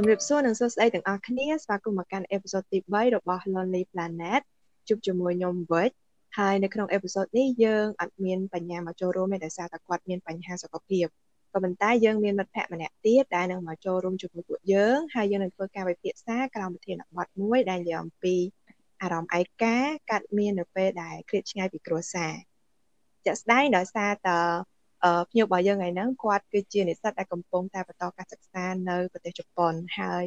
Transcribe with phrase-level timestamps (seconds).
[0.00, 4.42] ជំរាបសួរនិងសួស្តីទាំងអស់គ្នាស្វាគមន៍មកកាន់អេពីសូតទី3របស់ Lonely Planet
[4.88, 5.90] ជួបជាមួយខ្ញុំវិច
[6.38, 11.06] ហើយនៅក្នុងអេពីសូតនេះយើងអត់មានបញ្ញាមកចូលរួមទេដោយសារតែគាត់មានបញ្ហាសុខភាព
[11.52, 18.34] ក៏ប៉ុន្តែយើងមានមិត្តភ័ក្តិម្នាក់ទៀតដែលនឹងមកចូលរួមជាមួយពួកយើងហើយយើងនឹងធ្វើការវិភាសាក្រោមប្រធានបទមួយដែលនិយាយអំពី
[19.02, 19.76] អារម្មណ៍ឯកា
[20.10, 22.32] កាត់មាននៅពេលដែលឃ្លាតឆ្ងាយពីគ្រួសារ
[23.24, 24.40] ជាក់ស្ដែងដោយសារតើ
[25.30, 30.24] ភ្ញៀវរបស់យើងថ្ងៃហ្នឹងគាត់គឺជានិស្សិតដែលកំពុងតែបន្តការសិក្សានៅប្រទេសជប៉ុនហើយ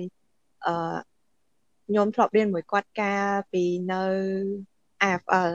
[0.66, 0.98] អឺ
[1.88, 4.04] ខ្ញុំធ្លាប់រៀនមួយគាត់កាលពីនៅ
[5.04, 5.52] AFL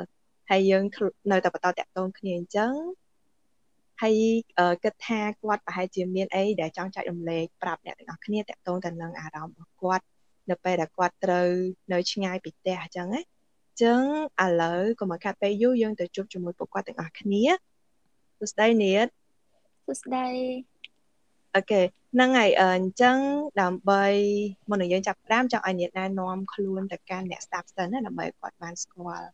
[0.50, 0.84] ហើយយើង
[1.32, 2.72] នៅតែបន្តតាក់ទងគ្នាអញ្ចឹង
[4.02, 4.16] ហើយ
[4.84, 10.04] គិតថាគាត់ប្រហែលជាមានអីដែលចង់ចែករំលែកប្រាប់អ្នកទាំងអស់គ្នាតាក់ទងទៅនឹងអារម្មណ៍របស់គាត់
[10.50, 11.48] នៅពេលដែលគាត់ត្រូវ
[11.92, 14.02] នៅឆ្ងាយពីផ្ទះអញ្ចឹងណាអញ្ចឹង
[14.44, 17.44] ឥឡូវកុំឲ្យខាត់ពេលយូរយើងទៅជួបជាមួយពួកគាត់ទាំងអស់គ្នា
[18.38, 19.06] សួស្តីនាត
[19.86, 20.26] សួស្តី
[21.54, 21.80] អូខេ
[22.14, 23.18] ហ្នឹងហើយអញ្ចឹង
[23.60, 24.04] ដើម្បី
[24.70, 29.28] មុននឹងយើងចាប់ផ្ដើមចង់ឲ្យនាតណែនាំខ្លួនទៅកាន់អ្នក staff សិនណាដើម្បីគាត់បានស្គាល់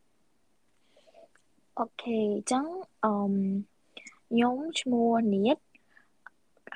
[1.79, 2.65] អូខេអញ្ចឹង
[3.05, 3.15] អឺ
[4.31, 5.57] ខ្ញុំឈ្មោះនាត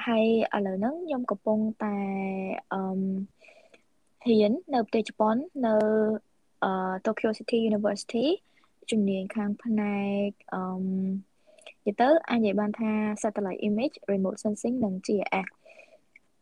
[0.06, 1.97] ហើយឥឡូវហ្នឹងខ្ញុំកំពុងតែ
[2.72, 2.81] អឺ
[4.27, 5.75] ហ៊ាននៅប្រទេសជប៉ុននៅ
[6.65, 6.72] អឺ
[7.06, 8.27] Tokyo City University
[8.91, 10.62] ជំនាញខាងផ្នែកអឺ
[11.87, 12.91] និយាយទៅអាចនិយាយបានថា
[13.23, 15.47] satellite image remote sensing និង GIS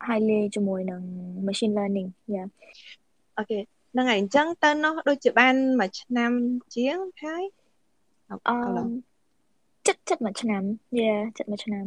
[0.07, 1.03] ហើយលាយជាមួយនឹង
[1.47, 2.45] machine learning យ៉ា
[3.37, 3.59] អូខេ
[3.93, 6.33] ហ្នឹងហើយអញ្ចឹងទៅនោះដូចជាបានមួយឆ្នាំ
[6.75, 7.43] ជាងហើយ
[8.49, 8.57] អឺ
[9.87, 10.63] ចិត្តចិត្តមួយឆ្នាំ
[10.99, 11.85] យ៉ាចិត្តមួយឆ្នាំ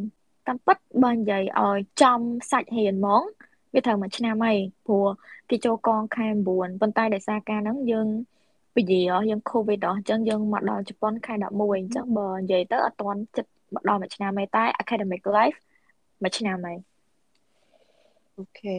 [0.48, 2.20] តាមពិតបើនិយាយឲ្យចំ
[2.52, 3.24] សាច់រៀនហ្មង
[3.74, 5.08] វាត្រូវមួយឆ្នាំហើយព្រោះ
[5.50, 6.48] គេចូលកងខែ9
[6.82, 8.08] ប៉ុន្តែដោយសារការហ្នឹងយើង
[8.78, 15.58] ពីយាយើងកូវីដអញ្ចឹងយើងមកដល់ជប៉ុនខែ11អញ្ចឹងបើនិយាយទៅអត់ទាន់ចិត្តមកដល់មួយឆ្នាំទេតែ academic life
[16.24, 16.78] មួយឆ្នាំហើយ
[18.38, 18.78] អូខេ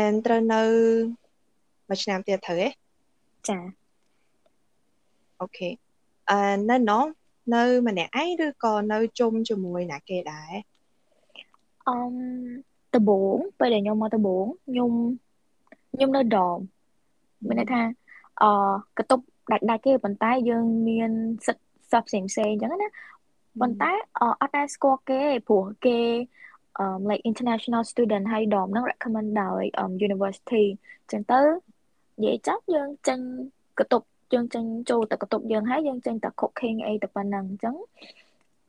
[0.00, 0.62] and ត្រូវនៅ
[1.88, 2.68] មួយឆ្នាំទៀតត្រូវទេ
[3.48, 3.58] ចា
[5.40, 5.68] អូខេ
[6.30, 6.38] អឺ
[6.70, 7.04] នៅនោះ
[7.54, 10.52] នៅម្នាក់ឯងឬក៏នៅជុំជាមួយអ្នកគេដែរ
[11.88, 11.96] អឺ
[12.94, 14.90] ដំបងពេលដែលខ្ញុំមកដំបងខ្ញុំ
[15.92, 16.58] ខ្ញុំនៅដម
[17.46, 17.99] មានន័យថា
[18.42, 18.50] អឺ
[18.98, 19.20] កតុប
[19.52, 21.10] ដាច់ដាច់គេប៉ុន្តែយើងមាន
[21.46, 21.62] សិទ្ធ
[21.92, 22.88] សពផ្សេងផ្សេងអញ្ចឹងណា
[23.60, 23.90] ប៉ុន្តែ
[24.40, 25.98] អត់តែស្គាល់គេព្រោះគេ
[26.82, 30.64] um like international student ហើយដមហ្នឹង recommend ដោយ um university
[31.00, 31.40] អញ្ចឹងទៅ
[32.20, 33.20] និយាយចាប់យើងចេញ
[33.80, 34.02] កតុប
[34.34, 37.74] យើងចេញចូលទៅកតុបយើងហើយយើងចេញតែ cooking អីទៅប៉ុណ្ណឹងអញ្ចឹង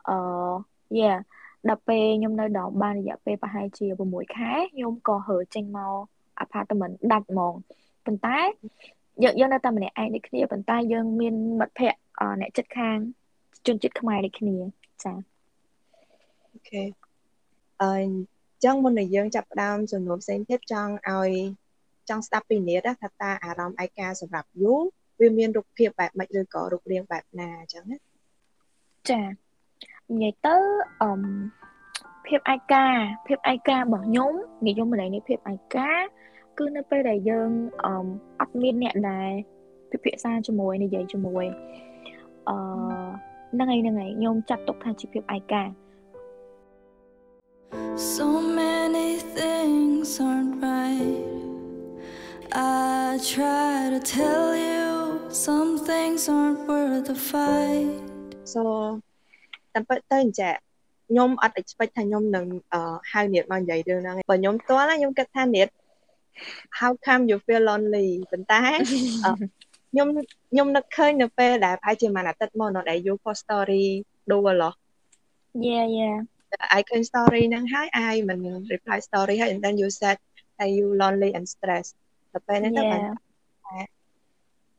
[0.09, 0.17] អឺ
[0.99, 1.17] yeah
[1.69, 5.93] ដល់ពេលខ្ញុំនៅដល់បានរយៈពេលប្រហែលជា6ខែខ្ញុំក៏ហើចេញមក
[6.43, 7.53] apartment ដាច់ហ្មង
[8.05, 8.39] ប៉ុន្តែ
[9.23, 11.99] យើងយើងនៅតែម្នាក់ឯងដូចគ្នាប៉ុន្តែយើងមានមិត្តភ័ក្តិ
[12.41, 12.97] អ្នកចិត្តខាង
[13.67, 14.55] ជនជាតិខ្មែរដូចគ្នា
[15.03, 15.13] ចា
[16.53, 16.83] អូខេ
[17.81, 21.31] អឺអញ្ចឹងមុននឹងយើងចាប់ផ្ដើមសំណួរផ្សេងទៀតចង់ឲ្យ
[22.09, 24.73] ចង់ស្ដាប់ពីនាតថាតើអារម្មណ៍ឯកាសម្រាប់យូ
[25.19, 27.97] វាមានរូបភាពបែបម៉េចឬក៏រូបរាងបែបណាអញ្ចឹងណា
[29.09, 29.21] ចា
[30.11, 30.55] និយាយទៅ
[31.01, 31.11] អឺ
[32.27, 32.85] ភាពឯកា
[33.27, 34.33] ភាពឯការបស់ខ្ញុំ
[34.67, 35.91] និយមន័យនេះភាពឯកា
[36.61, 37.49] គឺនៅពេលដែលយើង
[37.85, 37.93] អឺ
[38.39, 39.29] អត់មានអ្នកដែល
[39.91, 41.45] ពិភាក្សាជាមួយនិយាយជាមួយ
[42.49, 42.55] អឺ
[43.53, 45.63] ហ្នឹងហើយហ្នឹងហើយខ្ញុំចាត់ទុកថាជាភាពឯកា
[48.13, 48.27] So
[48.61, 51.19] many things aren't right
[52.53, 54.85] I try to tell you
[55.45, 57.89] some things aren't worth the fight
[58.53, 58.61] So
[59.73, 60.55] តាមពិតទៅអញ្ចឹង
[61.11, 62.45] ខ្ញុំអត់ expect ថាខ្ញុំនឹង
[63.11, 65.67] ហៅនាតមកនិយាយរឿងហ្នឹងបើខ្ញុំផ្ទាល់ខ្ញុំគិតថានាត
[66.79, 68.61] how come you feel lonely ប៉ុន្តែ
[69.91, 70.07] ខ្ញុំ
[70.51, 73.85] ខ្ញុំនឹកឃើញនៅពេលដែលប្រហែលជាមួយអាទិត្យមុនដែល you post story
[74.31, 74.73] ដូរឡោះ
[75.69, 76.17] Yeah yeah
[76.77, 78.39] I can story ហ្នឹងហើយ I មិន
[78.73, 80.17] reply story ហើយ and then you said
[80.57, 81.95] that you lonely and stressed
[82.33, 83.01] តែពេលហ្នឹងទៅបាន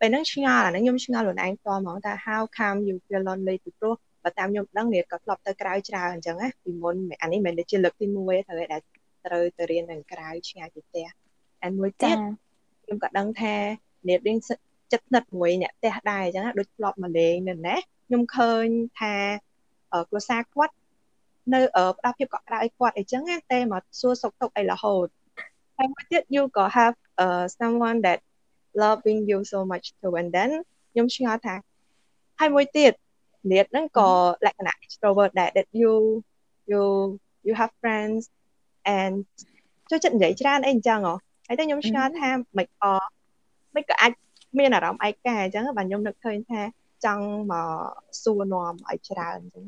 [0.01, 8.79] ពេលហ្នឹងឆ្ងល់អាហ្នឹងខ្ញុំឆ្ងល់ខ្លួនឯងផ្ទាល់ហ្មងថា how come you feel lonely ពីព្រោះបើតាមខ្ញុំដឹងនេះក៏ធ្លាប់ទៅក្រៅច្រើនអញ្ចឹងណាពីមុនអានេះមិនមែនជាលើកទី1ទេត្រូវតែ
[9.27, 11.07] ត្រូវទៅរៀននៅក្រៅឆ្ងាយពីផ្ទះ
[11.67, 12.17] and មួយទៀត
[12.85, 13.55] ខ្ញុំក៏ដឹងថា
[14.09, 14.39] នេះរៀន
[14.93, 17.77] ចិត្តស្និទ្ធមួយអ្នកផ្ទះដែរអញ្ចឹងណាដូចធ្លាប់មកលេងនៅណា
[18.07, 18.67] ខ្ញុំឃើញ
[19.01, 19.15] ថា
[20.09, 20.75] គ្រួសារគាត់
[21.55, 21.61] នៅ
[21.99, 25.07] ផ្ដល់ភាពកក់ក្ដៅឲ្យគាត់អីចឹងណាតែមកសួរសុខទុក្ខអីរហូត
[25.77, 28.19] ហើយមួយទៀត you ក៏ have uh, someone that
[28.83, 30.51] loving you so much too and then
[30.93, 31.55] ខ្ញុំឆ្ងល់ថា
[32.41, 32.93] ហើយមួយទៀត
[33.51, 34.11] នាតហ្នឹងក៏
[34.47, 35.93] លក្ខណៈ extrovert ដែរ that you
[36.71, 36.83] you
[37.47, 38.23] you have friends
[38.99, 39.15] and
[39.91, 41.15] ចូលចិត្តនិយាយច្រើនអីអញ្ចឹងហ៎
[41.53, 42.93] ហើយតែខ្ញុំឆ្ងល់ថាមិនក៏
[43.75, 44.13] មិនក៏អាច
[44.59, 46.61] មានអារម្មណ៍ឯកាអញ្ចឹងបាទខ្ញុំនឹកឃើញថា
[47.05, 47.71] ចង់មក
[48.23, 49.67] សួរនាំឲ្យច្រើនអញ្ចឹង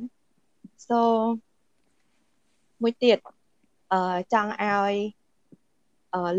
[0.89, 1.01] so
[2.83, 3.19] មួយទៀត
[3.93, 4.95] អឺចង់ឲ្យ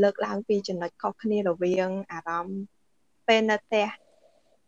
[0.04, 2.60] លើកឡើងពីចំណុចខុសគ្នារវាង អារម្មណ៍
[3.28, 3.88] ពេលនៅផ្ទះ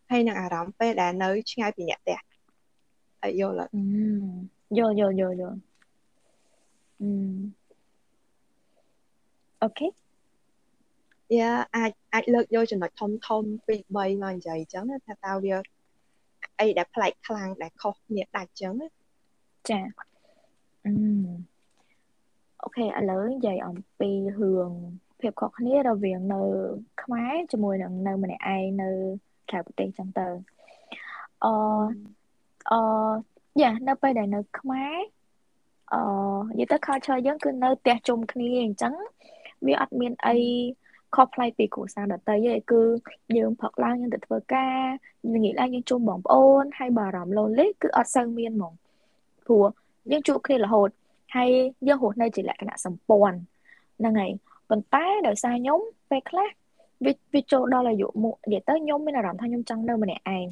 [0.09, 2.19] ហើយនឹងអារម្មណ៍ពេលដែលនៅឆ្ងាយពីអ្នកផ្ទះ
[3.21, 3.71] ហើយយល់អត់
[4.77, 5.57] យល់យល់យល់យល់
[7.01, 7.09] អឺ
[9.63, 10.06] អូខេ
[11.35, 15.55] យ៉ាអាចអាចលើកយកចំណុចធំធំពីរ3មកនិយាយអញ្ចឹងថាតើវា
[16.59, 18.73] អីដែលប្លែកខ្លាំងដែលខុសគ្នាដាច់អញ្ចឹង
[19.69, 19.79] ចា
[20.85, 20.93] អឺ
[22.63, 24.69] អូខេឥឡូវនិយាយអំពីរឿង
[25.19, 26.41] ភាពខុសគ្នារវាងនៅ
[27.01, 28.89] ខ្មែរជាមួយនឹងនៅម្នាក់ឯងនៅ
[29.49, 30.27] ក្រៅប្រទេសចឹងទៅ
[31.43, 31.53] អឺ
[32.71, 32.79] អឺ
[33.61, 34.95] យ៉ានៅពេលដែលនៅខ្មែរ
[35.93, 36.01] អឺ
[36.59, 38.93] និយាយទៅ culture យើងគឺនៅផ្ទះជុំគ្នាអញ្ចឹង
[39.65, 40.37] វាអត់មានអី
[41.15, 42.81] ខុសប្លែកពីគ្រួសារដទៃទេគឺ
[43.37, 44.77] យើងផឹកឡើងយើងទៅធ្វើការ
[45.33, 48.73] ល្ងាចឡើងយើងជុំបងប្អូនហើយបើអារម្មណ៍ lonely គឺអត់សូវមានហ្មង
[49.45, 49.65] ព្រោះ
[50.11, 50.89] យើងជួបគ្នារហូត
[51.35, 51.49] ហើយ
[51.87, 53.39] យើងរស់នៅជាលក្ខណៈសម្ព័ន្ធ
[53.99, 54.31] ហ្នឹងហើយ
[54.69, 56.49] ប៉ុន្តែដោយសារខ្ញុំពេលខ្លះ
[57.05, 60.45] វាវាចូលដល់អាយុមុខនិយាយទៅខ្ញុំមានអារម្មណ៍ថាខ្ញុំចង់នៅម្នាក់ឯង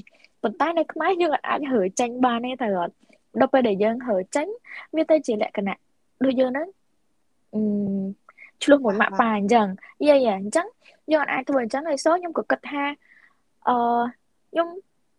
[0.44, 2.94] ប៉ុន្តែនៅខ្មែរយើងអាចហើចេញបានទេទៅអត់
[3.40, 4.48] ដល់ពេលដែលយើងហើចេញ
[4.96, 5.78] វាទៅជាលក្ខណៈ
[6.26, 6.68] ដូចយើងហ្នឹង
[7.54, 7.62] អឺ
[8.64, 9.68] ឆ្លោះមួយម៉ាក់ប៉ាអញ្ចឹង
[10.08, 10.68] យាយអញ្ចឹង
[11.12, 12.84] យើងអាចធ្វើអញ្ចឹងហើយសូខ្ញុំក៏គិតថា
[13.68, 13.76] អឺ
[14.52, 14.68] ខ្ញុំ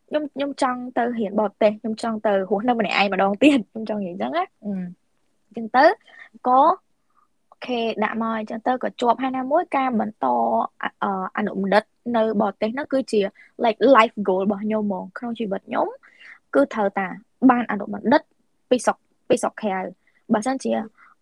[0.09, 5.85] ខ្ញុំខ្ញុំចង់ទៅរៀនបរទេសខ្ញុំចង់ទៅរស់នៅម្នាក់ឯងម្ដងទៀតខ្ញុំចង់និយាយអញ្ចឹងណាអញ្ចឹងទៅ
[6.49, 6.63] ក៏អូ
[7.67, 10.27] ខេដាក់មកអញ្ចឹងទៅក៏ជាប់ហើយណាមួយការបន្ត
[11.37, 11.85] អនុបណ្ឌិត
[12.17, 13.21] នៅបរទេសនោះគឺជា
[13.65, 15.87] like life goal របស់ខ្ញុំហ្មងក្នុងជីវិតខ្ញុំ
[16.55, 17.07] គឺត្រូវតា
[17.51, 18.23] បានអនុបណ្ឌិត
[18.71, 18.97] ពីស្រុក
[19.29, 19.79] ពីស្រុកក្រៅ
[20.33, 20.73] បើមិនជា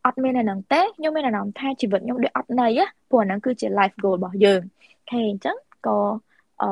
[0.06, 2.80] អត់មានអាហ្នឹងទេខ្ញុំមានអារម្មណ៍ថាជីវិតខ្ញុំដូចអត់ន័យ
[3.10, 5.56] ព្រោះអាហ្នឹងគឺជា life goal របស់យើងអូខេអញ្ចឹង
[5.86, 5.98] ក៏
[6.62, 6.70] អឺ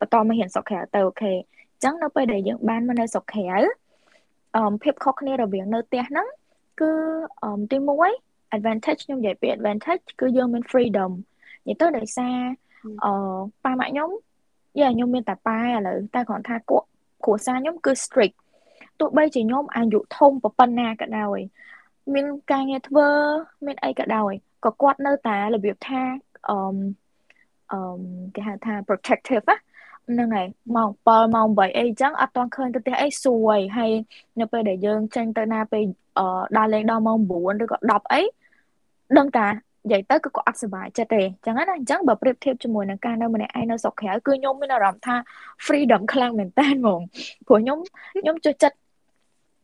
[0.00, 3.58] បន្តមករៀនស្រុកក្រៅទៅអូខេអញ្ចឹងនៅពេលដែលយើងបានមកនៅស្រុកក្រៅ
[4.56, 6.26] អឺភាពខុសគ្នារវាងនៅផ្ទះហ្នឹង
[6.80, 6.90] គឺ
[7.42, 7.76] អឺទី
[8.16, 11.10] 1 advantage ខ្ញុំនិយាយពី advantage គឺយើងមាន freedom
[11.68, 12.38] និយាយទៅដោយសារ
[13.04, 13.12] អឺ
[13.64, 14.10] ប៉ាម៉ាក់ខ្ញុំ
[14.80, 16.86] យ៉ាខ្ញុំមានតែប៉ាឥឡូវតែគ្រាន់ថាគាត់
[17.24, 18.36] គ្រួសារខ្ញុំគឺ strict
[19.00, 21.38] ទោះបីជាខ្ញុំអាយុធំប៉ុណ្ណាក៏ដោយ
[22.12, 23.08] មានការងារធ្វើ
[23.66, 24.32] មានអីក៏ដោយ
[24.64, 26.02] ក៏គាត់នៅតែរបៀបថា
[26.48, 26.56] អឺ
[27.72, 27.78] អឺ
[28.34, 29.44] គេហៅថា protective
[30.08, 30.46] ហ្នឹងហើយ
[30.76, 33.92] ម៉ោង7ម៉ោង8អីចឹងអត់ទាន់ឃើញទៅផ្ទះអីសួយហើយ
[34.40, 35.84] នៅពេលដែលយើងចេញទៅណាពេល
[36.18, 38.20] អឺដើរលេងដល់ម៉ោង9ឬក៏10អី
[39.18, 45.14] ដឹងតានិយាយទៅគឺក៏អត់សុបាយចិត្តទេអញ្ចឹងណាអញ្ចឹងបើប្រៀបធៀបជាមួយនឹងការនៅម្នាក់ឯងនៅស្រុកក្រៅគឺខ្ញុំមានអារម្មណ៍ថា
[45.66, 47.00] freedom ខ្លាំងមែនតើហ្មង
[47.46, 47.78] ព្រោះខ្ញុំ
[48.20, 48.76] ខ្ញុំចូលចិត្ត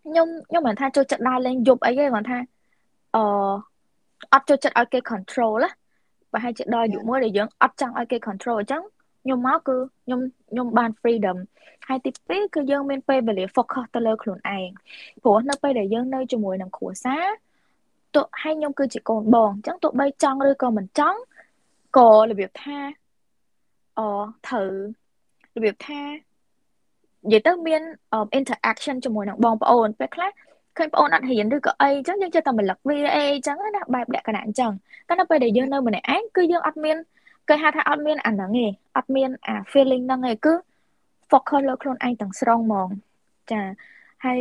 [0.04, 2.38] ខ្ញុំខ្ញុំមិនថាចូលចិត្តដើរលេងយប់អីទេគាត់ថា
[3.16, 3.22] អឺ
[4.32, 5.70] អត់ចូលចិត្តឲ្យគេ control ណា
[6.32, 8.82] ប្រហែលជាដល់យុមួយដែលយើងអត់ចង់ឲ្យគេ control អញ្ចឹង
[9.22, 10.20] ខ្ញុំមកគឺខ្ញុំ
[10.50, 11.36] ខ្ញុំបាន freedom
[11.88, 14.68] ហើយទី2គឺយើងមានពេលវេលា focus ទៅលើខ្លួនឯង
[15.22, 17.26] ព្រោះនៅពេលដែលយើងនៅជាមួយនឹងគ្រួសារ
[18.14, 21.18] ទោះហើយខ្ញុំគឺជាកូនបងអញ្ចឹងទោះបីចង់ឬក៏មិនចង់
[21.96, 22.78] ក៏របៀបថា
[23.98, 24.00] អ
[24.46, 24.70] ត្រូវ
[25.56, 26.00] របៀបថា
[27.24, 27.82] និយាយទៅមាន
[28.38, 30.30] interaction ជាមួយនឹងបងប្អូនពេលខ្លះ
[30.78, 34.70] ឃើញបងប្អូនអត់ហ៊ានឬក៏អីអញ្ចឹងយើងចេះតែម្លឹកវាអីអញ្ចឹងណាបែបលក្ខណៈអញ្ចឹង
[35.08, 36.96] តែនៅពេលដែលយើងនៅម្នាក់ឯងគឺយើងអត់មាន
[37.48, 40.52] គេហៅថាអត់មានអាហ្នឹងទេអត់មានអា feeling ហ្នឹងទេគឺ
[41.30, 42.88] focus លើខ្លួនឯងទាំងស្រុងហ្មង
[43.50, 43.60] ចា
[44.24, 44.40] ហើយ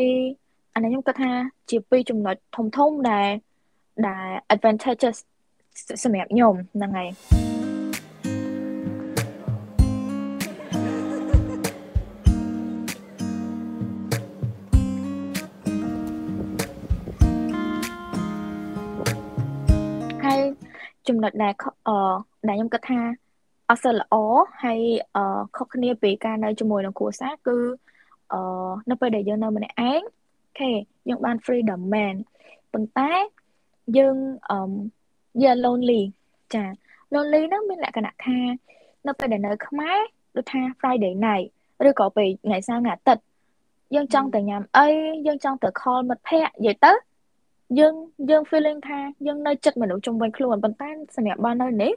[0.73, 1.31] អានេះខ្ញុំគិតថា
[1.69, 3.29] ជាពីរចំណុចធំធំដែល
[4.07, 5.17] ដែល advantages
[6.03, 7.09] សម្រាប់ខ្ញុំហ្នឹងហើយ
[21.09, 21.53] ចំណុចដែល
[21.87, 21.95] អឺ
[22.47, 22.99] ដែលខ្ញុំគិតថា
[23.69, 24.15] អត់សូវល្អ
[24.63, 24.79] ហើយ
[25.15, 27.57] អឺខុសគ្នាពីការនៅជាមួយនឹងគ្រួសារគឺ
[28.33, 28.41] អឺ
[28.89, 30.71] នៅពេលដែលយើងនៅម្នាក់ឯងអូខេ
[31.09, 32.15] យើងបាន freedom មែន
[32.73, 33.11] ប៉ុន្តែ
[33.97, 34.15] យើង
[34.49, 34.59] អឺ
[35.41, 36.01] yeah lonely
[36.53, 36.63] ចា
[37.13, 38.39] lonely ហ្នឹងមានលក្ខណៈថា
[39.07, 39.97] នៅពេលដែលនៅខ្មែរ
[40.35, 41.47] ដូចថា Friday night
[41.87, 43.23] ឬក៏ពេលថ្ងៃសៅរ៍ថ្ងៃអាទិត្យ
[43.95, 44.87] យើងចង់ទៅញ៉ាំអី
[45.27, 46.91] យើងចង់ទៅ call មិត្តភ័ក្តិនិយាយទៅ
[47.77, 47.93] យើង
[48.29, 51.93] យើង feeling ថាយើងនៅចិត្តមនុស្សជុំវិញខ្លួនប៉ុន្តែសម្រាប់បើនៅនេះ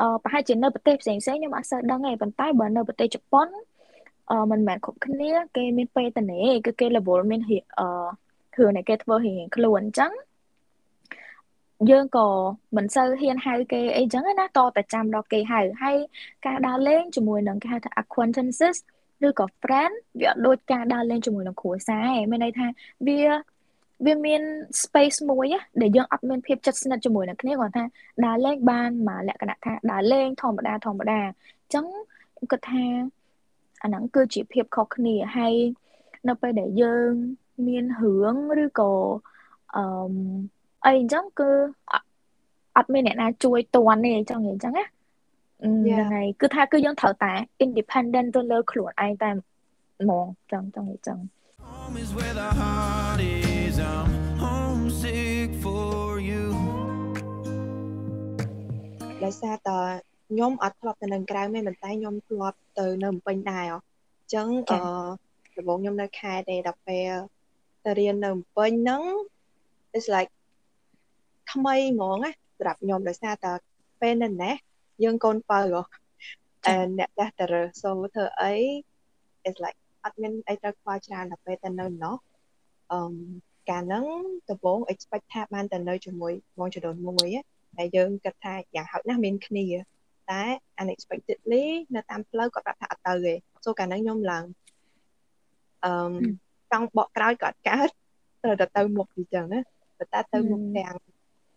[0.00, 3.48] អឺប្រហែលជានៅប្រទេសផ្សេងផ្សេងខ្ញុំអត់សូវដឹងទេប៉ុន្តែបើនៅប្រទេសជប៉ុន
[4.30, 7.88] អឺមិនមែនគ្រប់គ្នា គេមានពេតនេគឺគេ level មានអឺ
[8.54, 10.12] គ្រឿងដែលគេធ្វើរៀងខ្លួនអញ្ចឹង
[11.90, 12.26] យើងក៏
[12.76, 15.96] មិនសូវហ៊ានហៅគេអីចឹងណាតតែចាំដល់គេហៅហើយ
[16.46, 18.76] ការដើរលេងជាមួយនឹងគេហៅថា acquaintances
[19.26, 22.66] ឬក៏ friend វាអត់ដូចការដើរលេងជាមួយនឹងគ្រួសារឯងមានន័យថា
[23.06, 23.22] វា
[24.06, 24.42] វាមាន
[24.82, 25.46] space មួយ
[25.82, 27.84] ដែលយើងអត់មានភាពជិតស្និទ្ធជាមួយនឹងគ្នាគាត់ថា
[28.24, 31.86] ដើរលេងបានមកលក្ខណៈថាដើរលេងធម្មតាធម្មតាអញ្ចឹង
[32.50, 32.84] គាត់ថា
[33.82, 35.54] អាហ្នឹងគឺជាភាពខុសគ្នាហើយ
[36.28, 37.10] នៅពេលដែលយើង
[37.68, 38.92] មានរឿងឬក៏
[39.76, 39.84] អឺ
[40.84, 41.50] អីអញ្ចឹងគឺ
[41.92, 41.94] អ
[42.76, 47.32] អត់មានអ្នកណាជួយតន់ទេចង់និយាយអញ្ចឹងណាហ្នឹងហើយគឺថាគឺយើងត្រូវតែ
[47.64, 49.30] independent ទៅលើខ្លួនឯងតែ
[50.00, 51.18] ហ្មងចង់ចង់និយាយអញ្ចឹង
[51.68, 53.37] Home is where the heart is
[53.80, 54.10] I'm
[54.42, 56.44] homesick for you
[59.24, 59.70] ដោយសារត
[60.28, 64.78] ខ្ញុំអត់ធ្លាប់ទៅនៅក្រៅមែនប៉ុន្តែខ្ញុំធ្លាប់ទៅនៅភ្នំពេញដែរអញ្ចឹងអឺ
[65.56, 67.12] ដំបូងខ្ញុំនៅខេត្តទេដល់ពេល
[67.84, 69.02] ទៅរៀននៅភ្នំពេញហ្នឹង
[69.96, 70.30] it's like
[71.52, 73.52] ថ្មីហ្មងណាសម្រាប់ខ្ញុំដោយសារតែ
[74.00, 74.54] ពេលនៅណេះ
[75.04, 75.60] យើងកូនបើ
[76.66, 77.46] អឺអ្នកចាស់តើ
[77.80, 78.54] so ធ្វើអី
[79.46, 82.16] it's like អត់មានអីត្រូវខ្វល់ច្រើនដល់ពេលទៅនៅនោះ
[82.92, 83.00] អឺ
[83.70, 84.04] កាលហ្នឹង
[84.50, 87.28] ដំបូង expect ថាបានទៅនៅជាមួយបងចដូនមួយ
[87.76, 89.66] តែយើងគិតថាយ៉ាងហោចណាស់មានគ្នា
[90.30, 90.42] តែ
[90.82, 93.34] unexpectedly នៅតាមផ្លូវគាត់ប្រាប់ថាអត់ទៅទេ
[93.64, 94.44] so កាលហ្នឹងខ្ញុំឡើង
[95.84, 95.92] អឺ
[96.72, 97.88] ចង់បកក្រោយក៏អត់កើត
[98.42, 99.60] ត្រូវតែទៅមុខអញ្ចឹងណា
[99.98, 100.96] ប៉ុន្តែទៅមុខទាំង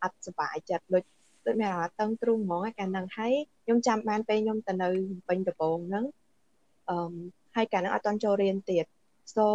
[0.03, 1.03] អត់សុបាយចិត្តដូច
[1.45, 4.89] ដូចមានអារម្មណ៍តឹងទ្រូងហ្មងកាលហ្នឹងហើយខ្ញុំចាំបានពេលខ្ញុំទៅនៅ
[5.27, 6.05] ពេញដំបងហ្នឹង
[6.89, 7.13] អឺ
[7.55, 8.85] ហើយកាលហ្នឹងអត់តន់ចូលរៀនទៀត
[9.35, 9.45] so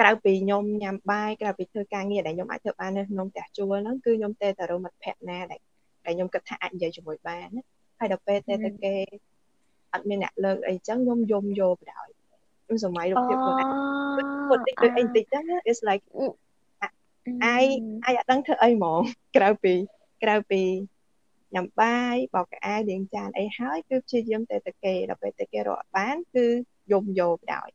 [0.00, 5.60] ក្រៅពីខ្ញុំញ៉ាំបាយក្រៅពីធ្វើការងារដែលខ្ញុំអាចធ្វើបាននៅក្នុងផ្ទះជួលហ្នឹងគឺខ្ញុំតែទៅរកមិត្តភ័ក្ដិណាដែល
[6.04, 7.62] ដែលខ្ញុំគិតថាអាចនិយាយជាមួយបានណា
[7.98, 8.94] ហើយដល់ពេលតែទៅគេ
[9.92, 12.06] អត់មានអ្នកលើកអីចឹងខ្ញុំយំយកបដ ாய்
[12.64, 13.68] ខ្ញុំសម័យរូបភាពខ្លួនឯង
[14.48, 16.04] គាត់តិចដូចអីតិចចឹង it's like
[17.44, 17.64] អាយ
[18.06, 19.00] អាយអត់ដឹងធ្វើអីហ្មង
[19.36, 19.74] ក្រៅពី
[20.22, 20.62] ក្រៅពី
[21.54, 26.46] ញ៉ាំបាយបោកកៅអៅលាងចានអីហើយគឺព្យាយាមតែតែគេដល់ពេលតែគេរកបានគឺ
[26.92, 27.70] យំយកបដ ாய்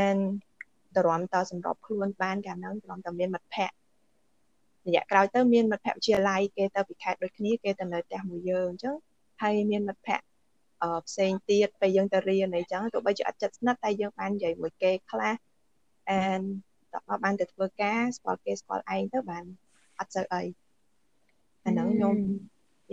[0.00, 0.20] and
[0.96, 3.76] តរំតសម្របខ្លួនបានកាលហ្នឹងតរំតមានមិត្តភ័ក្តិ
[4.86, 8.96] រយៈក្រោយទៅមានមិត្តភ័ក្តិវិទ្យាល័យគេទៅពីខេត្តដូចគ្នាគេទៅនៅផ្ទះមួយយើងអញ្ចឹង
[9.42, 10.26] ហើយមានមិត្តភ័ក្តិ
[10.82, 15.34] អឺផ្សេងទៀតពេលយើងទៅរៀនអីចឹងទោះបីជាអត់ចិត្តស្និទ្ធតែយើងបាននិយាយមួយគេខ្លះ
[16.20, 16.44] and
[16.92, 19.44] តបបានទៅធ្វើការស្គាល់គេស្គាល់ឯងទៅបាន
[19.98, 20.42] អត់សូវអី
[21.64, 22.16] អាហ្នឹងខ្ញុំ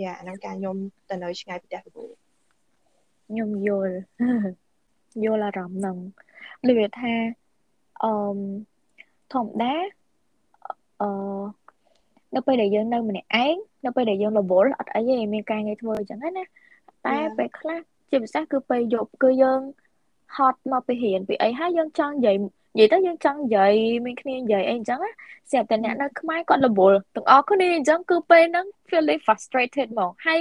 [0.01, 0.77] យ៉ាអាហ្នឹងការខ្ញុំ
[1.09, 2.05] ទៅនៅឆ្ងាយពីផ្ទះគ្រូ
[3.27, 3.95] ខ្ញុំយល់
[5.23, 5.97] យល់អារម្មណ៍ហ្នឹង
[6.67, 7.13] ដូចថា
[8.03, 8.11] អឺ
[9.33, 9.73] ធម្មតា
[11.01, 11.09] អឺ
[12.35, 16.43] នៅពេលដែលយើងនៅម្នាក់ឯងនៅពេលដែលយើងរវល់អត់អីទេមានការងារធ្វើអញ្ចឹងណា
[17.05, 19.61] តែពេលខ្លះជាពិសេសគឺពេលយប់គឺយើង
[20.35, 22.35] ហត់មកពីរៀនពីអីហើយយើងចង់និយាយ
[22.77, 23.73] និយាយទៅយើងចង់និយាយ
[24.05, 25.11] មានគ្នានិយាយអីអញ្ចឹងណា
[25.51, 30.39] ស្រាប់តែអ្នកនៅខ្មែរគាត់រវល់ទាំងអស់គ្នាអញ្ចឹងគឺពេលហ្នឹង feeling frustrated ហ្មងហើយ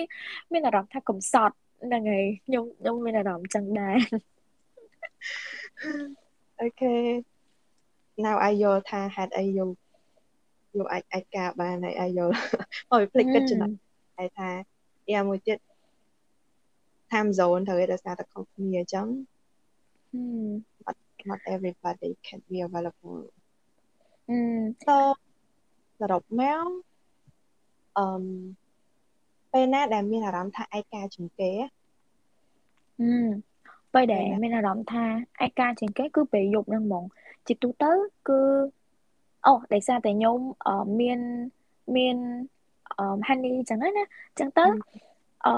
[0.52, 3.98] មានអារម្មណ៍ថាកំសត់ហ្នឹងហើយខ្ញុំខ្ញុំមានអារម្មណ៍ចឹងដែរ
[6.60, 6.94] អូខេ
[8.24, 9.70] now អាយយល់ថាហេតុអីយក
[10.76, 12.34] យកអាចអាចការបានហើយអាយយល់
[12.92, 13.70] អូយភ្លេចគិតចំណុច
[14.18, 14.50] ហើយថា
[15.12, 15.58] យ៉ាងមួយទៀត
[17.10, 19.06] time zone ត្រូវឲ្យដោយសារតែខុសគ្នាអញ្ចឹង
[20.84, 20.96] but
[21.28, 23.22] not everybody can be available
[24.28, 24.36] អឺ
[24.84, 24.96] so
[25.98, 26.66] សរុបមក
[27.98, 28.24] អឺ
[29.52, 31.50] ពេលណាដែលមានអារម្មណ៍ថាឯកាជាងគេ
[33.00, 33.08] អឺ
[33.94, 35.04] ពេលដែលមានអារម្មណ៍ថា
[35.46, 37.04] ឯកាជាងគេគឺពេលយប់ហ្នឹងហ្មង
[37.48, 37.90] ជាទូទៅ
[38.28, 38.38] គឺ
[39.46, 40.38] អូដោយសារតែខ្ញុំ
[41.00, 41.20] មាន
[41.96, 42.16] មាន
[42.98, 44.66] អឺ honey អញ្ចឹងណាអញ្ចឹងទៅ
[45.46, 45.54] អឺ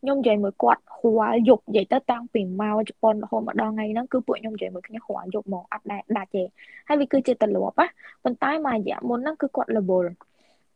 [0.00, 0.82] ខ្ញុំនិយាយមួយគាត់
[1.20, 6.42] រាល់យប់និយាយទៅតាំងពីមកជប៉ុនរហូតមកដល់ថ្ងៃហ្នឹងគឺពួកខ្ញុំនិយាយមួយគ្នារាល់យប់ហ្មងអត់ដែលដាច់ទេ
[6.88, 7.86] ហើយវាគឺជាទម្លាប់ណា
[8.24, 10.10] ប៉ុន្តែមករយៈមុនហ្នឹងគឺគាត់រវល់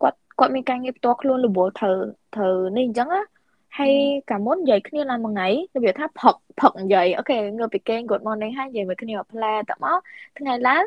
[0.02, 1.96] គាត់គាត់មានការងារផ្ទាល់ខ្លួនរវល់ត្រូវ
[2.36, 3.22] ត្រូវនេះអញ្ចឹងណា
[3.76, 3.94] ហើយ
[4.30, 9.98] កាលមុននិយាយគ្នាឡើងមួយថ្ងៃរបៀបថាផឹកផឹកនិយាយអូខេងើបពីគេ good morning ហើយនិយាយមួយគ្នាផ្លែតមក
[10.38, 10.82] ថ្ងៃឡើង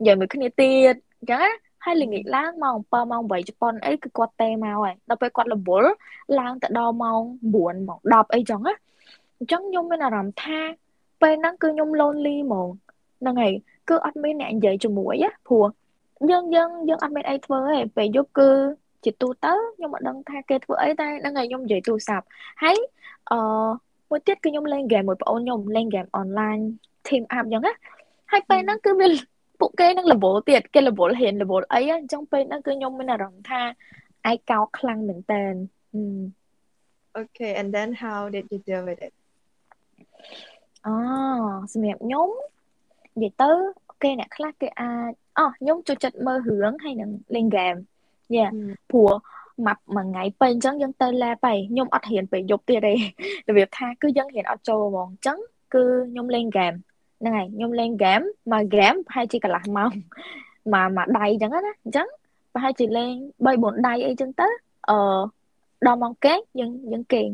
[0.00, 1.50] និយាយមួយគ្នាទៀតអញ្ចឹងណា
[1.84, 5.90] ហើយល្ងាចឡើងម៉ោង7ម៉ោង8ជប៉ុនអីគឺគាត់ទេមកហើយដល់ពេលគាត់រវល់
[6.38, 8.74] ឡើងទៅដល់ម៉ោង9ម៉ោង10អីចឹងណា
[9.38, 10.58] អញ្ចឹងខ្ញុំមានអារម្មណ៍ថា
[11.22, 12.68] ពេលហ្នឹងគឺខ្ញុំ lonely ហ្មង
[13.20, 13.52] ហ្នឹងហើយ
[13.88, 15.66] គឺអត់មានអ្នកនិយាយជាមួយណាព្រោះ
[16.30, 18.50] យើងយើងយើងអត់មានអីធ្វើទេពេលយប់គឺ
[19.04, 22.26] ជាទូទៅខ្ញុំមិនដឹងថាគេធ្វើអីតែហ្នឹងហើយខ្ញុំនិយាយទូរស័ព្ទ
[22.62, 22.76] ហើយ
[23.30, 23.38] អឺ
[24.10, 26.58] មួយទៀតគឺខ្ញុំលេងហ្គេមមួយប្អូនខ្ញុំលេងហ្គេមអនឡាញ
[27.08, 27.74] team up អញ្ចឹងណា
[28.32, 29.08] ហើយពេលហ្នឹងគឺវា
[29.60, 33.62] ពួកគេនឹង level ទៀតគេ level ហ៊ាន level អីអញ្ចឹងពេលហ្នឹងគឺខ្ញុំមានអារម្មណ៍ថា
[34.30, 35.44] ឯកោខ្លាំងមែនតើ
[37.20, 39.12] Okay and then how did you deal with it
[40.86, 40.94] អូ
[41.72, 42.28] សម្រាប់ខ្ញុំ
[43.22, 43.50] និយាយទៅ
[44.02, 47.74] គេអ្នកខ្លះគេអាចអូខ្ញុំចូលចិត្តមើលរឿងហើយនឹងលេងហ្គេម
[48.36, 48.48] យ៉ា
[48.90, 49.10] ព្រោះ
[49.66, 52.94] មួយមួយថ្ងៃពេញអញ្ចឹងយើងទៅ lab ហើយខ្ញុំអត់រៀនពេលយប់ទៀតទេ
[53.48, 55.38] របៀបថាគឺយើងរៀនអត់ចូលហ្មងអញ្ចឹង
[55.74, 56.72] គឺខ្ញុំលេងហ្គេម
[57.20, 58.20] ហ្នឹងហើយខ្ញុំលេងហ្គេម
[58.52, 59.90] មួយហ្គេមប្រហែលជាកន្លះម៉ោង
[60.72, 62.06] មួយមួយដៃអញ្ចឹងណាអញ្ចឹង
[62.52, 63.14] ប្រហែលជាលេង
[63.44, 64.48] 3 4ដៃអីចឹងទៅ
[64.90, 64.98] អឺ
[65.86, 67.28] ដល់ម៉ោងគេងយើងយើងគេង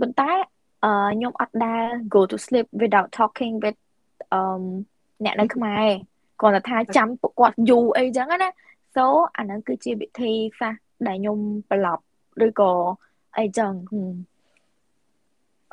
[0.00, 0.30] ប៉ុន្តែ
[0.84, 1.84] អឺខ្ញុំអត់ដែល
[2.14, 3.78] go to sleep without talking with
[4.32, 4.40] អឺ
[5.24, 5.84] អ្នកនៅខ្មែរ
[6.40, 8.48] គាត់ថាចាំពួកគាត់យូរអីចឹងណា
[8.94, 9.04] so
[9.36, 11.38] អាហ្នឹងគឺជាវិធីសាស្ត្រដែលខ្ញុំ
[11.70, 12.04] ប្រឡប់
[12.46, 12.72] ឬក៏
[13.38, 13.72] អីចឹង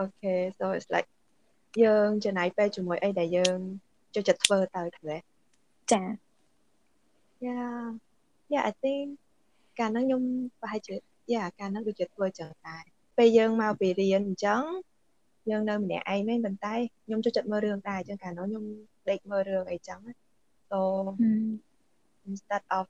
[0.01, 1.09] Okay so it's like
[1.83, 3.57] យើងចំណាយពេលជាមួយអីដែលយើង
[4.13, 5.17] ចូលចិត្តធ្វើទៅទេ
[5.91, 6.01] ចា
[7.45, 7.81] Yeah
[8.53, 9.05] yeah I think
[9.79, 10.21] កាលហ្នឹងខ្ញុំ
[10.59, 10.93] ប្រហែលជា
[11.33, 12.83] yeah កាលហ្នឹងដូចជាធ្វើចឹងដែរ
[13.17, 14.63] ពេលយើងមកពីរៀនអញ្ចឹង
[15.49, 18.65] យើងនៅម្នាក់ឯងមែនប៉ុន្តែខ្ញុំចូលចិត្តមើលរឿងដែរអញ្ចឹងកាលនោះខ្ញុំ
[19.09, 19.99] ដេកមើលរឿងអីចឹង
[20.69, 20.79] so
[22.29, 22.85] instead of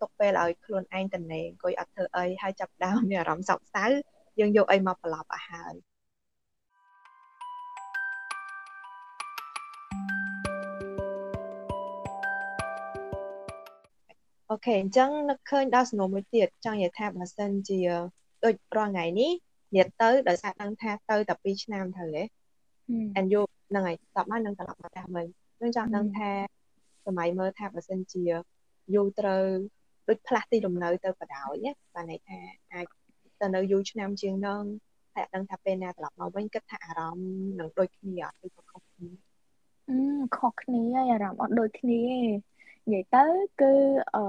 [0.00, 3.84] ទុកពេលឲ្យខ្លួនឯងតនេអង្គុយអត់ធ្វើអីហើយចាប់ដើមមានអារម្មណ៍សោកសៅ
[4.38, 5.74] យើងយកអីមកប្រឡប់ឲ្យហើយ
[14.50, 17.80] អូខេអញ្ចឹងនឹកឃើញដល់សំណួរមួយទៀតចង់និយាយថាបើសិនជា
[18.44, 19.30] ដូចរាល់ថ្ងៃនេះ
[19.72, 22.22] និយាយទៅដោយសារដឹងថាទៅតែ2ឆ្នាំទៅហ៎
[23.18, 25.26] and you ហ្នឹងហើយតបមកនឹងត្រឡប់មកផ្ទះវិញ
[25.56, 26.30] ខ្ញុំចង់ដឹងថា
[27.06, 28.22] សម័យមើលថាបើសិនជា
[28.94, 29.44] យូរត្រូវ
[30.10, 32.38] ដូចផ្លាស់ទីលំនៅទៅបដ ாய் ណាបានន័យថា
[32.74, 32.86] អាច
[33.40, 34.62] ទៅនៅយូរឆ្នាំជាងនឹង
[35.14, 39.10] តែដឹងថាពេលណាត្រឡប់មកវិញគិតថាអារម្មណ៍នឹងដូចគ្នាអត់ឬក៏ខុសគ្នា
[39.88, 39.96] អឺ
[40.36, 42.20] ខុសគ្នាហើយអារម្មណ៍អត់ដូចគ្នាទេ
[42.90, 43.24] និយាយទៅ
[43.60, 43.72] គឺ
[44.14, 44.24] អឺ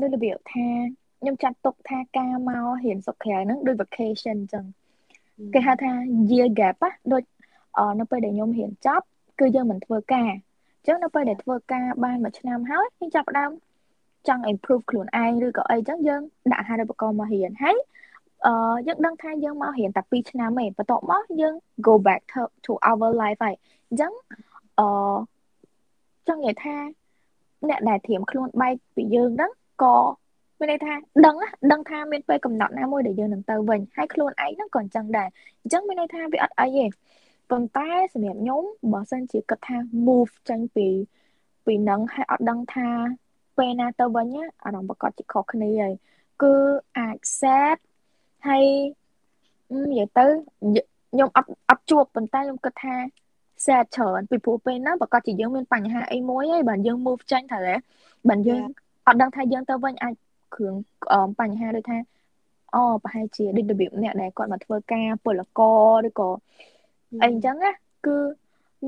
[0.00, 0.66] នៅរបៀបថា
[1.20, 4.64] ខ្ញុំចាត់ទុកថាការមករៀនសុខក្រៅហ្នឹងដូច vacation អញ្ចឹង
[5.54, 5.92] គេហៅថា
[6.30, 7.22] year gap ណាដូច
[8.00, 9.06] នៅពេលដែលខ្ញុំរៀនចប់
[9.40, 13.50] គឺយើងមិនធ្វើការអញ្ចឹងនៅពេលដែលធ្វើការបានមួយឆ្នាំហើយខ្ញុំចាប់ផ្ដើម
[14.28, 17.76] ចង់ improve ខ្លួនឯងឬក៏អីចឹងយើងដាក់ហានិបកមករៀនហើយ
[18.46, 21.54] អឺយើងដឹងថាយើងមករៀនតែ2ឆ្នាំឯងបន្ទាប់មកយើង
[21.86, 23.54] go back to, to our life ហើយ
[23.88, 24.12] អញ្ចឹង
[24.78, 24.86] អឺ
[26.28, 26.76] ចង់និយាយថា
[27.68, 29.52] អ្នកដែលត្រៀមខ្លួនបែកពីយើងហ្នឹង
[29.82, 29.96] ក៏
[30.58, 30.94] មានន័យថា
[31.26, 31.36] ដឹង
[31.72, 35.28] ដឹងថាមានពេលកំណត់ណាមួយដែលយើងនឹងទៅវិញហើយខ្លួនឯងហ្នឹងក៏អញ្ចឹងដែរ
[35.62, 36.86] អញ្ចឹងមានន័យថាវាអត់អីទេ
[37.50, 38.62] ប៉ុន្តែសម្រាប់ខ្ញុំ
[38.92, 39.76] បើសិនជាគិតថា
[40.06, 40.88] move ចេញពី
[41.66, 42.88] ពីនឹងហើយអត់ដឹងថា
[43.58, 44.26] ពេលណាទៅវិញ
[44.64, 45.94] អារម្មណ៍ប្រកបជាខុសគ្នាហើយ
[46.42, 46.54] គឺ
[46.98, 47.76] អាច sad
[48.48, 48.64] ហើយ
[49.74, 50.26] និយាយទៅ
[51.12, 52.96] ខ្ញុំអត់អត់ជួបប៉ុន្តែខ្ញុំគិតថា
[53.64, 57.76] sad ច្រើនពីព្រោះពេលហ្នឹងប្រកាសជាយើងមានបញ្ហាអីមួយហើយបើយើង move ចេញទៅហ៎
[58.28, 58.62] បើយើង
[59.06, 60.14] អត់ដឹងថាយើងទៅវិញអាច
[60.54, 60.74] គ្រឿង
[61.40, 61.98] បញ្ហាដូចថា
[62.74, 65.60] អូប្រហែលជាដូចរបៀបអ្នកដែលគាត់មកធ្វើការពលក
[65.94, 66.30] រឬក៏
[67.22, 67.72] អីអញ្ចឹងណា
[68.06, 68.16] គឺ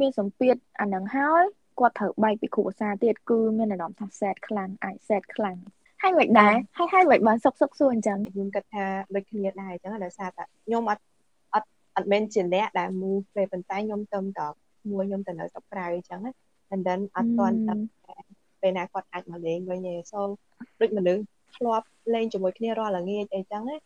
[0.01, 1.45] មានសម្ពាធអានឹងហើយ
[1.79, 5.59] គាត់ត្រូវបែកពីគ្រូភាសាទៀតគឺមានអារម្មណ៍ថា sad ខ្លាំងអាច sad ខ្លាំង
[6.03, 11.03] ហើយមិនដែរហើយហើយមិនបានសុកសុកសួរអញ្ចឹងខ្ញុំគិតថាដូចគ្នាដែរអញ្ចឹងដោយសារតែខ្ញុំអត់
[11.55, 14.41] អត់អត់មែនជាអ្នកដែល move ពេលប៉ុន្តែខ្ញុំទៅត
[14.91, 16.33] មួយខ្ញុំទៅនៅស្រុកក្រៅអញ្ចឹងណា
[16.75, 17.59] and then អត់ទាន់
[18.61, 20.21] ពេលណាគាត់អាចមកលេងវិញទេ so
[20.81, 21.23] ដូចមនុស្ស
[21.57, 23.77] ធ្លាប់លេងជាមួយគ្នារាល់ល្ងាចអីចឹងណា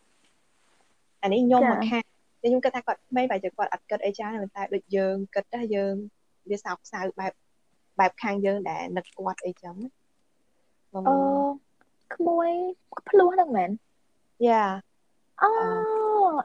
[1.23, 2.03] អានេះខ្ញុំមកខាង
[2.41, 5.93] ខ្ញុំគិតថាគាត់មិនបែរជាគាត់អត់គិតអីច្រើនតែដូចយើងគិតថាយើង
[6.49, 7.31] វាសោកសៅបែប
[8.01, 9.75] បែបខាងយើងដែលនឹកគាត់អីចឹង
[10.93, 10.99] អូ
[12.15, 12.49] ក្មួយ
[13.09, 13.71] ភ្លោះហ្នឹងមែន
[14.47, 14.63] យ៉ា
[15.41, 15.49] អូ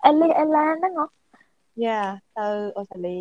[0.06, 1.06] អេលីអេឡាហ្នឹងហ៎
[1.84, 2.00] យ៉ា
[2.38, 3.20] ទៅអូស្ត្រាលី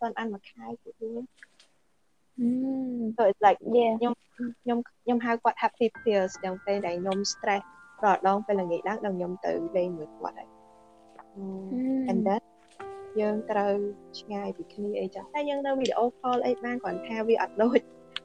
[0.00, 1.22] តន់អានមួយខែពួកយើង
[3.16, 4.14] so it's like ខ្ញុំ
[4.62, 7.62] ខ្ញុំខ្ញុំហៅគាត់ happy pills ទាំងពេលដែលខ្ញុំ stress
[8.04, 10.48] រាល់ដងពេលល្ងាចឡើងដល់ខ្ញុំទៅលេងមួយគាត់ហើយ
[12.10, 12.42] and then
[13.20, 13.72] យើងត្រូវ
[14.18, 17.78] ឆ្ងាយពីគ្នាអីចឹងតែយើងនៅវីដេអូ call អីបានគ្រាន់ថាវាអត់ដូច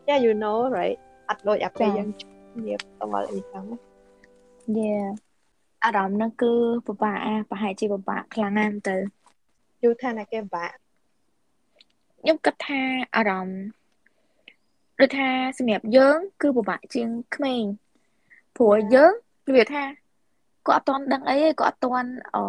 [0.08, 0.98] Yeah you know right
[1.30, 3.65] អត់ដូចអាពេលយើងគ្នាផ្ទាល់អីចឹង
[4.78, 5.08] Yeah
[5.84, 6.54] អារម្មណ៍ហ្នឹងគឺ
[6.88, 7.17] ពិបាក
[7.50, 8.95] ប្រហែលជាពិបាកខ្លាំងណាស់ទៅ
[9.84, 10.71] យូរថាណាគេពិបាក
[12.21, 12.82] ខ្ញុំគិតថា
[13.15, 13.62] អារម្មណ៍
[15.00, 17.63] ដូចថាសម្រាប់យើង គឺពិបាកជាងក្មេង
[18.58, 19.13] ព្រោះយើង
[19.48, 19.84] និយាយថា
[20.67, 22.43] គាត់អត់តន់ដឹងអីទេគាត់អត់តន់អឺ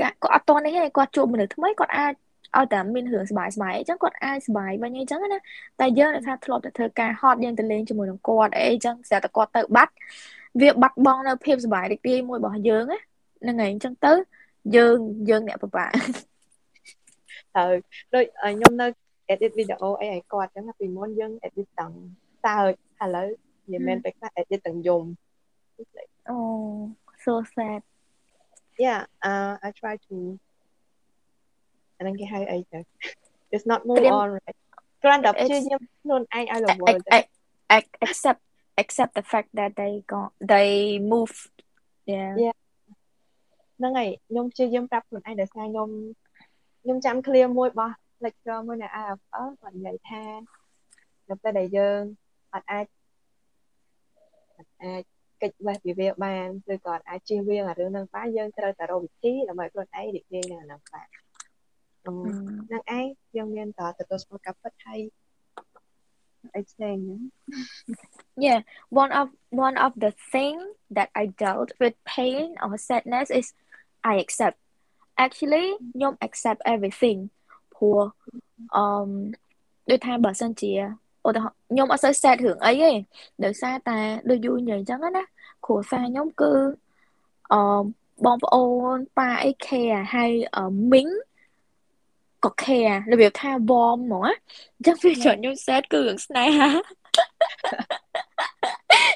[0.00, 2.12] គាត់អត់តន់នេះទេគាត់ជួបមនុស្សថ្មីគាត់អាច
[2.56, 5.38] ឲ្យតែមានរឿងសុបាយសុបាយអញ្ចឹងគាត់អាចសុបាយវិញអញ្ចឹងណា
[5.80, 9.92] តែយើងថាធ្លាប់តែធ្វើការហត់យើងទៅលេងជាមួយនឹងគាត់អីអញ្ចឹងស្រាប់តែគាត់ទៅបាត់
[10.60, 14.12] វាបាត់បង់នៅភាពសុបាយរីករាយមួយរបស់យើងហ្នឹងហើយអញ្ចឹងទៅ
[14.76, 14.98] យើង
[15.30, 15.90] យើងអ្នកពិបាក
[17.56, 17.74] ហើយ
[18.14, 18.86] ដូចខ្ញុំនៅ
[19.32, 21.92] edit វីដេអូអីឲ្យគាត់អញ្ចឹងពីមុនយើង edit ទាំង
[22.44, 23.28] សើចឥឡូវ
[23.72, 25.04] និយាយមែនទៅខ្លះ edit ទាំងយំ
[26.28, 26.36] អូ
[27.24, 27.80] so sad
[28.85, 30.15] yeah uh I try to
[31.97, 32.79] អានឹងគេហៅអីទៅ
[33.53, 34.57] it's not move on right
[35.03, 37.19] គ្រាន់តែព្យាយាមខ្លួនឯងឲ្យរវល់ទៅ
[38.07, 38.41] accept
[38.81, 40.21] accept the fact that they go
[40.53, 40.71] they
[41.11, 41.35] move
[42.13, 42.57] yeah yeah
[43.77, 45.89] ហ្នឹងហើយខ្ញុំព្យាយាមប្រាប់ខ្លួនឯងដោយសារខ្ញុំ
[46.81, 50.23] ខ្ញុំចាំ clear មួយរបស់ lecture មួយនៅ IFL គាត់និយាយថា
[51.29, 52.01] នៅពេលដែលយើង
[52.53, 52.85] អត់អាច
[54.83, 55.14] អាចកិច្
[55.48, 61.08] ចវេះពីវាបានឬក៏អាចជៀសវាងអារឿងហ្នឹងបានយើងត្រូវតែរកវិធីដើម្បីខ្លួនឯងរីករាយនឹងអាហ្នឹងបាន
[62.04, 65.00] ហ្នឹងឯងយើងមានតទទួលស្គាល់ការពិតហើយ
[66.54, 67.20] អីផ្សេងហ្នឹង
[68.46, 68.60] Yeah
[69.02, 69.26] one of
[69.66, 70.56] one of the thing
[70.96, 73.46] that I dealt with pain or sadness is
[74.12, 74.56] I accept
[75.24, 77.18] actually ខ្ញុំ accept everything
[77.74, 78.00] ព្រោះ
[78.76, 79.10] អឺ
[79.90, 80.72] ដូចថាបើសិនជា
[81.26, 82.90] ឧទាហរណ៍ខ្ញុំអត់សូវ sad រឿងអីទេ
[83.44, 83.98] ដោយសារតែ
[84.30, 85.24] ដូចយូរនិយាយអញ្ចឹងណា
[85.66, 86.52] គ្រួសារខ្ញុំគឺ
[87.52, 87.60] អឺ
[88.24, 90.30] បងប្អូនប៉ាអី care ហើយ
[90.92, 91.08] មីង
[92.44, 94.32] ក៏ care របៀបថា warm ហ្មងណា
[94.76, 96.68] អញ្ចឹងវាច្រើនខ្ញុំ sad គឺរឿងស្នេហា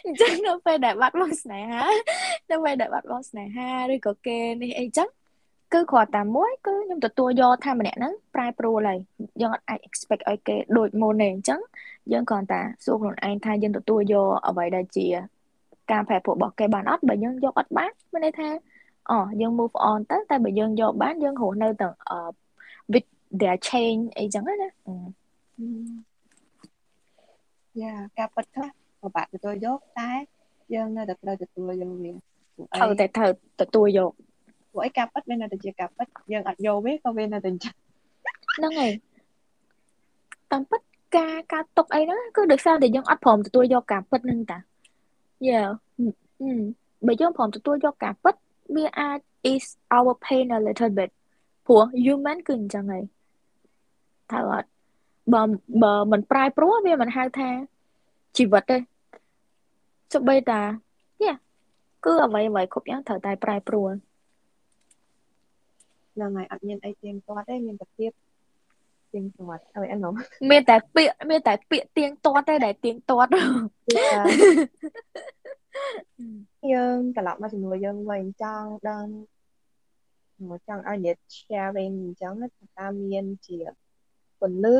[0.04, 1.84] អញ្ចឹងនៅពេលដែលបាត់បង់ស្នេហា
[2.50, 5.08] នៅពេលដែលបាត់បង់ស្នេហាឬក៏គេនេះអីចឹង
[5.72, 8.98] គឺគ្រាន់តែមួយគឺខ្ញុំទទួលយកថាម្នាក់ហ្នឹងប្រែប្រួលហើយ
[9.40, 11.60] យើងអត់អាច expect ឲ្យគេដូចមុនទេអញ្ចឹង
[12.12, 15.06] យើងគ្រាន់តែសួរខ្លួនឯងថាយើងទទួលយកអ្វីដែលជា
[15.92, 18.48] ការប្រែប្រួលរបស់គេបានអត់បើយើងយកអត់បានមានន័យថា
[19.10, 21.88] អូយើង move on ទៅតែបើយើងយកបានយើងរស់នៅទៅ
[22.92, 23.06] with
[23.40, 24.54] their change អីចឹងណា
[27.80, 30.10] យ៉ាការពិតខ្លះពិបាកទទួលយកតែ
[30.74, 32.12] យើងនៅតែត្រូវទទួលយកវា
[32.76, 34.12] ត្រូវតែត្រូវទទួលយក
[34.72, 37.74] ព្រោះអីការពិតវានៅតែជាការពិតយើងអត់យកវាក៏វានៅតែអញ្ចឹង
[38.56, 38.92] ហ្នឹងហើយ
[40.52, 40.80] តាមពិត
[41.16, 44.58] ការការຕົកអីហ្នឹងគឺដោយសារតែយើងអត់ព្រមទទួលយកការពិតហ្នឹងតា
[45.48, 45.62] យ៉ា
[47.06, 48.34] បើយើងព្រមទទួលយកការពិត
[48.76, 49.18] វាអាច
[49.52, 49.64] is
[49.96, 51.10] our pain a little bit
[51.66, 53.04] ព្រោះ human គឺអញ្ចឹងហើយ
[54.30, 54.68] ត្រូវអត់
[55.32, 55.42] បើ
[55.82, 57.48] បើមិនប្រែប្រួលវាមិនហៅថា
[58.36, 58.78] ជីវិតទេ
[60.12, 60.60] ចុះបីតា
[61.24, 61.34] យ៉ា
[62.04, 63.92] គឺអ្វីអ្វីគ្រប់យ៉ាងត្រូវតែប្រែប្រួល
[66.14, 68.10] ហ្នឹងហើយអត់មានអីទៀងទាត់ទេមានតែភាព
[69.12, 70.10] ទៀងទាត់ហើយអនុ
[70.50, 73.30] មានតែពាក្យមានតែពាក្យទៀងទាត់ទេដែលទៀងទាត់
[76.72, 79.06] យើងត្រឡប់មកចំនួនយើងវិញចង់ដឹង
[80.48, 82.32] មកចង់ឲ្យអ្នក sharing អញ្ចឹង
[82.76, 83.58] ថាមានជា
[84.40, 84.76] ពន្លឺ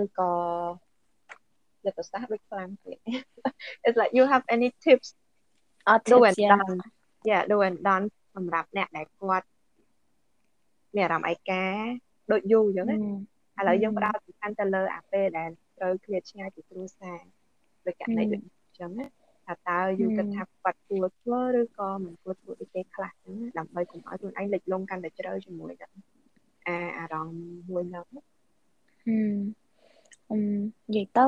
[0.00, 0.32] ឬក៏
[1.84, 2.98] យុទ្ធសាស្ត្រដូចខ្លាំងទៀត
[3.84, 5.08] It's like you have any tips
[5.90, 6.72] or do and done
[7.30, 9.46] yeah do and done សម្រាប់អ្នកដែលគាត់
[10.94, 11.64] មានអារម្មណ៍ឯកា
[12.32, 12.96] ដូចយូរអញ្ចឹងណា
[13.58, 17.18] ឥឡូវយើងផ្ដោតសំខាន់ទៅលើអាពេលដែលត្រូវឃ្លាតឆ្ងាយពីគ្រួសារ
[17.86, 19.06] ដូចករណីដូចអញ្ចឹងណា
[19.46, 25.92] ថាតើយូគិតថាគាត់គួរធ្វើឬក៏មិនគួរធ្វើដូចគេខ្លះហ្នឹងដើម្បីកុំឲ្យខ្លួនឯងលិចលង់កាន់តែជ្រៅជាមួយនឹង
[26.66, 29.38] អាអារម្មណ៍មួយហ្នឹងហឹម
[30.30, 30.38] អឺ
[30.94, 31.26] និយាយទៅ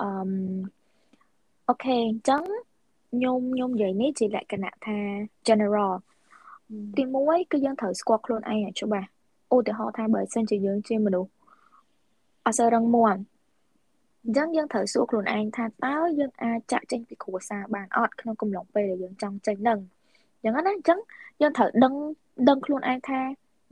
[0.00, 0.08] អឺ
[1.68, 2.42] អូខេអញ្ចឹង
[3.12, 4.98] ខ្ញុំខ្ញុំនិយាយនេះជាលក្ខណៈថា
[5.48, 5.92] general
[6.96, 9.08] ទី1គឺយើងត្រូវស្គាល់ខ្លួនឯងឲ្យច្បាស់
[9.54, 11.30] ឧទាហរណ៍ថាបើសិនជាយើងជាមនុស្ស
[12.46, 13.16] អត់សូវរឹងមាំ
[14.24, 19.80] អញ្ចឹងយើងត្រូវសួរខ្លួនឯងថាតើយើងអាចចាក់ចេញពីគ្រួសារបានអត់ក្នុងកំឡុងពេលដែលយើងចង់ចេញនឹង
[20.42, 20.98] អញ្ចឹងណាអញ្ចឹង
[21.40, 21.94] យើងត្រូវដឹង
[22.48, 23.20] ដឹងខ្លួនឯងថា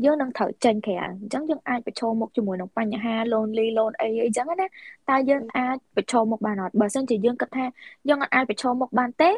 [0.04, 4.66] យើងនឹងត្រូវចេញក្រៅអញ្ចឹងយើងអាចប្រឈមមុខជាមួយនឹងបញ្ហា lonely loan អីអីចឹងណា
[5.10, 7.64] តើយើងអាចប្រឈមមុខបានអត់បើមិនជាយើងគិតថា
[8.08, 9.30] យើងអាចប្រឈមមុខបានទេ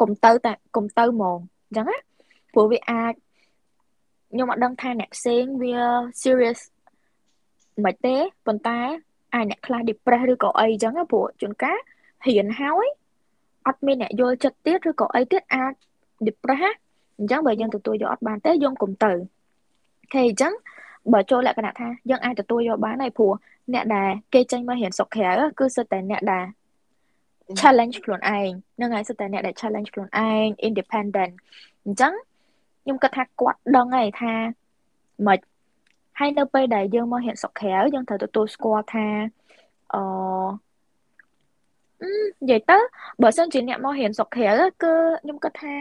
[0.00, 1.96] កុំទៅតែកុំទៅហ្មងអញ្ចឹងណា
[2.52, 3.14] ព្រោះវាអាច
[4.34, 5.76] ខ្ញុំអត់ដឹងថាអ្នកផ្សេងវា
[6.22, 6.60] serious
[7.84, 8.16] មិនទេ
[8.46, 8.78] ប៉ុន្តែ
[9.34, 11.78] អាចអ្នកខ្លះ depress ឬក៏អីចឹងព្រោះជួនកាល
[12.26, 12.86] រៀនហើយ
[13.66, 15.72] អត់មានអ្នកយល់ចិត្តទៀតឬក៏អីទៀតអាច
[16.26, 16.74] depress
[17.18, 20.52] អញ្ចឹងបើយើងទទួលយកអត់បានទេយើងកុំទៅអូខេអញ្ចឹង
[21.12, 23.32] បើចូលលក្ខណៈថាយើងអាចទទួលយកបានហើយព្រោះ
[23.74, 26.46] អ្នកដែលគេចេញមករៀនសុខក្រៅគឺសិតតែអ្នកដែល
[27.60, 31.32] challenge ខ្លួនឯងហ្នឹងហើយសិតតែអ្នកដែល challenge ខ្លួនឯង independent
[31.86, 32.14] អញ្ចឹង
[32.84, 34.32] ខ្ញុំគិតថាគាត់ដឹងហើយថា
[35.26, 35.38] មិន
[36.18, 39.06] ហើយនៅពេលដែលយើងមករៀនសុខក្រៅយើងត្រូវទទួលស្គាល់ថា
[39.94, 40.02] អឺ
[42.42, 42.78] និយាយទៅ
[43.22, 44.50] បើសិនជាអ្នកមករៀនសុខក្រៅ
[44.82, 44.92] គឺ
[45.22, 45.72] ខ្ញុំគិតថា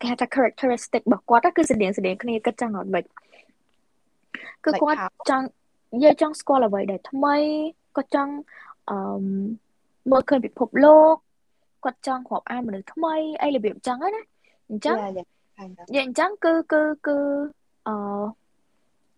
[0.00, 3.04] គេហៅថា characteristic របស់គាត់គឺស្តៀងស្តៀងគ្នាគិតចឹងអត់មិន
[4.64, 4.98] គឺគាត់
[5.30, 5.46] ចង់
[5.94, 7.36] និយាយចង់ស្គាល់អ្វីដែលថ្មី
[7.96, 8.32] គាត់ចង់
[8.90, 8.96] អឺ
[10.10, 11.14] មើលឃើញពិភពលោក
[11.84, 14.22] គាត់ចង់រាប់អានមនុស្សថ្មីអីរបៀបចឹងណា
[14.70, 14.96] អញ្ចឹង
[15.58, 17.16] និយាយអញ្ចឹងគឺគឺគឺ
[17.88, 17.94] អឺ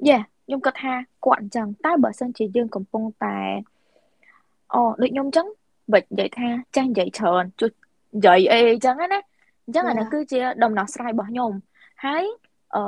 [0.08, 0.92] យេខ្ញុំគាត់ថា
[1.24, 3.36] គាត់អញ្ចឹងតែបើសិនជាយើងកំពុងតែ
[4.74, 5.46] អូដូចខ្ញុំអញ្ចឹង
[5.92, 7.70] បិចនិយាយថាចាស់និយាយច្រើនជួយ
[8.16, 9.20] និយាយអីអញ្ចឹងណា
[9.66, 11.50] អញ្ចឹងអានេះគឺជាដំណោះស្រាយរបស់ខ្ញុំ
[12.04, 12.24] ហើយ
[12.74, 12.82] អឺ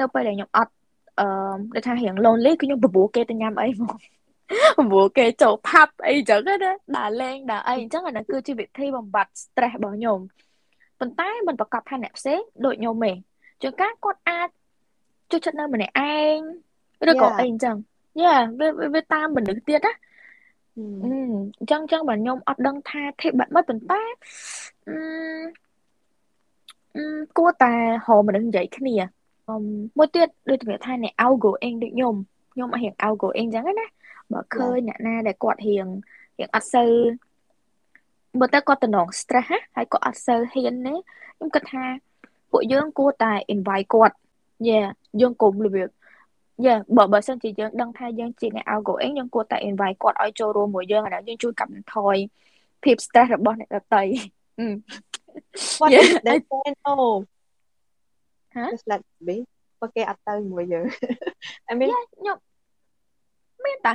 [0.00, 0.72] នៅពេលដែលខ្ញុំអត់
[1.20, 1.26] អឺ
[1.74, 3.96] ដូចថារៀង lonely គឺខ្ញុំបបួលគេទៅញ៉ាំអីមក
[4.78, 6.54] បបួលគេចូលផាប់អីអញ្ចឹងណា
[6.96, 10.18] ដើរលេងដើរអីអញ្ចឹងអានេះគឺជាវិធីបំបត្តិ stress របស់ខ្ញុំ
[11.02, 13.12] ប៉ុន្តែមិនប្រកាសថាអ្នកផ្សេងដូចខ្ញុំទេ
[13.62, 14.48] ជួនកាលគាត់អាច
[15.30, 16.02] ចូលចិត្តនៅម្នាក់ឯ
[16.34, 16.36] ង
[17.10, 17.76] ឬក៏អីអញ្ចឹង
[18.22, 19.92] យ៉ាវាវាតាមមនុស្សទៀតណា
[21.62, 24.02] អញ្ចឹងអញ្ចឹងបើខ្ញុំអត់ដឹងថាធិបាត់មិនប៉ុន្តែ
[24.88, 27.04] អឺ
[27.38, 27.74] គួរតែ
[28.06, 28.94] រកមនុស្សនិយាយគ្នា
[29.98, 32.14] មួយទៀតដូចជំរាបថាអ្នក outgoing ដូចខ្ញុំ
[32.52, 33.86] ខ្ញុំអត់រៀង outgoing អញ្ចឹងណា
[34.32, 35.86] បើឃើញអ្នកណាដែលគាត់រៀង
[36.38, 36.92] រៀងអត់សូវ
[38.38, 40.94] មើលទៅគាត់តំណង stress ណាហើយគាត់អត់សូវហ៊ានទេ
[41.36, 41.84] ខ្ញុំគិតថា
[42.50, 44.14] ពួកយើងគួរតែ invite គាត់
[44.68, 44.78] យេ
[45.20, 45.88] យើងគុំរបៀប
[46.66, 52.16] យេបើបើសិនជាយើងដឹងថាយើងជាអ្នក outgoing យើងគួរតែ invite គាត់ឲ្យចូលរួមមួយយើងអាហ្នឹងយើងជួយកាត់បន្ថយ
[52.82, 54.02] ភាព stress របស់អ្នកដទៃ
[55.80, 56.04] What Yeah.
[56.04, 56.94] if they say no
[58.54, 59.36] ហ៎ just let be
[59.80, 60.86] បើគេអត់ទៅមួយយើង
[61.70, 62.36] I mean ខ្ញុំ
[63.64, 63.94] មានតា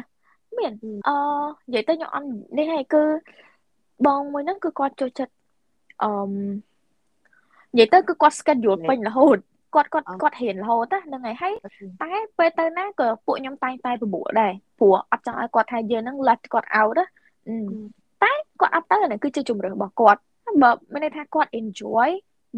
[0.57, 0.89] មាន Ừ.
[1.07, 1.15] អឺ
[1.73, 3.03] និយាយទៅខ្ញុំអត់នេះហើយគឺ
[4.05, 5.33] បងមួយហ្នឹងគឺគាត់ចូលចិត្ត
[6.03, 6.31] អឺម
[7.73, 9.37] និយាយទៅគឺគាត់ schedule ពេញរហូត
[9.75, 11.89] គាត់គាត់អគាត់រៀនរហូតណាហ្នឹងហើយហើយ okay.
[12.01, 17.05] តែពេលទៅណាក៏ពួកខ្ញុំតែងតែបបួលដែរព្រោះអត់ចង់ឲ្យគាត់ថាយើងហ្នឹង let គាត់ out ណា
[17.49, 17.55] អឺ Ừ.
[18.23, 20.19] តែគាត់អត់ទៅអាហ្នឹងគឺជាជំរឿនរបស់គាត់
[20.61, 22.09] បើមានន័យថាគាត់ enjoy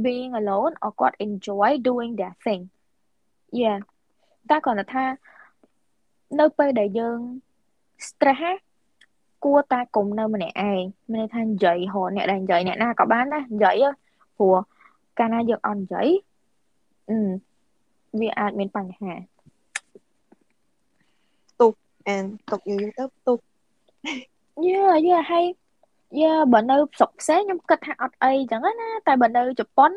[0.05, 2.61] being alone or គាត់ enjoy doing their thing
[3.59, 3.77] yeah
[4.49, 5.05] តែគ្រាន់តែថា
[6.39, 7.19] នៅពេលដែលយើង
[8.07, 8.53] stress ណា
[9.43, 10.81] គួរតែកុំនៅម្នាក់ឯង
[11.13, 13.91] មានន័យថានិយាយរហអ្នកដែលនិយាយអ្នកណាក៏បានដែរនិយាយហ៎
[14.37, 14.55] ព្រោះ
[15.19, 16.07] កាលណាយើងអត់និយាយ
[17.09, 17.17] អឺ
[18.19, 19.13] វាអាចមានបញ្ហា
[22.15, 23.39] and ទុកយូរយូរទៅទុក
[24.65, 25.45] យ៉ាយ៉ាហើយ
[26.21, 29.91] យ៉ាបើនៅស្រុកផ្សេងខ្ញុំគិតថាអត់អីចឹងណាតែបើនៅជប៉ុន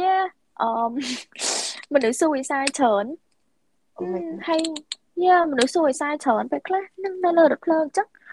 [0.00, 0.14] យ៉ា
[0.62, 0.90] អឺម
[1.94, 3.06] មនុស្ស suicide ច្រើន
[3.98, 4.62] Oh my god ហើយ
[5.24, 8.25] យ៉ាមនុស្ស suicide ច្រើនពេលខ្លះនឹងនៅលើរថភ្លើងចឹងអឺ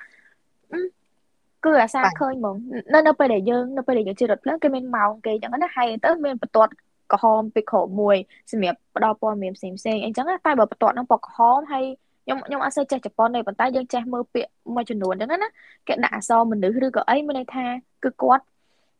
[1.65, 2.55] គឺអាសាបាទឃើញហ្មង
[2.93, 6.71] នៅនៅពេលដែលយើងនៅពេលដែលយើងជិះរថភ្លើងគេមានម៉ោងគេចឹងណាហើយទៅមានបន្ទាត់
[7.11, 8.17] ក្រហមពីក្រោមមួយ
[8.51, 11.85] សម្រាប់ផ្ដល់ព័ត៌មានផ្សេងផ្សេងអីចឹងណាតែបើបន្ទាត់ហ្នឹងពណ៌ក្រហមហើយ
[12.25, 15.49] ខ្ញុំខ្ញុំអត់សូវចេះជប៉ុនទេប៉ុន្តែយើងចេះមើលពាក្យមួយចំនួនចឹងណា
[15.87, 17.65] គេដាក់អក្សរមនុស្សឬក៏អីមានន័យថា
[18.03, 18.43] គឺគាត់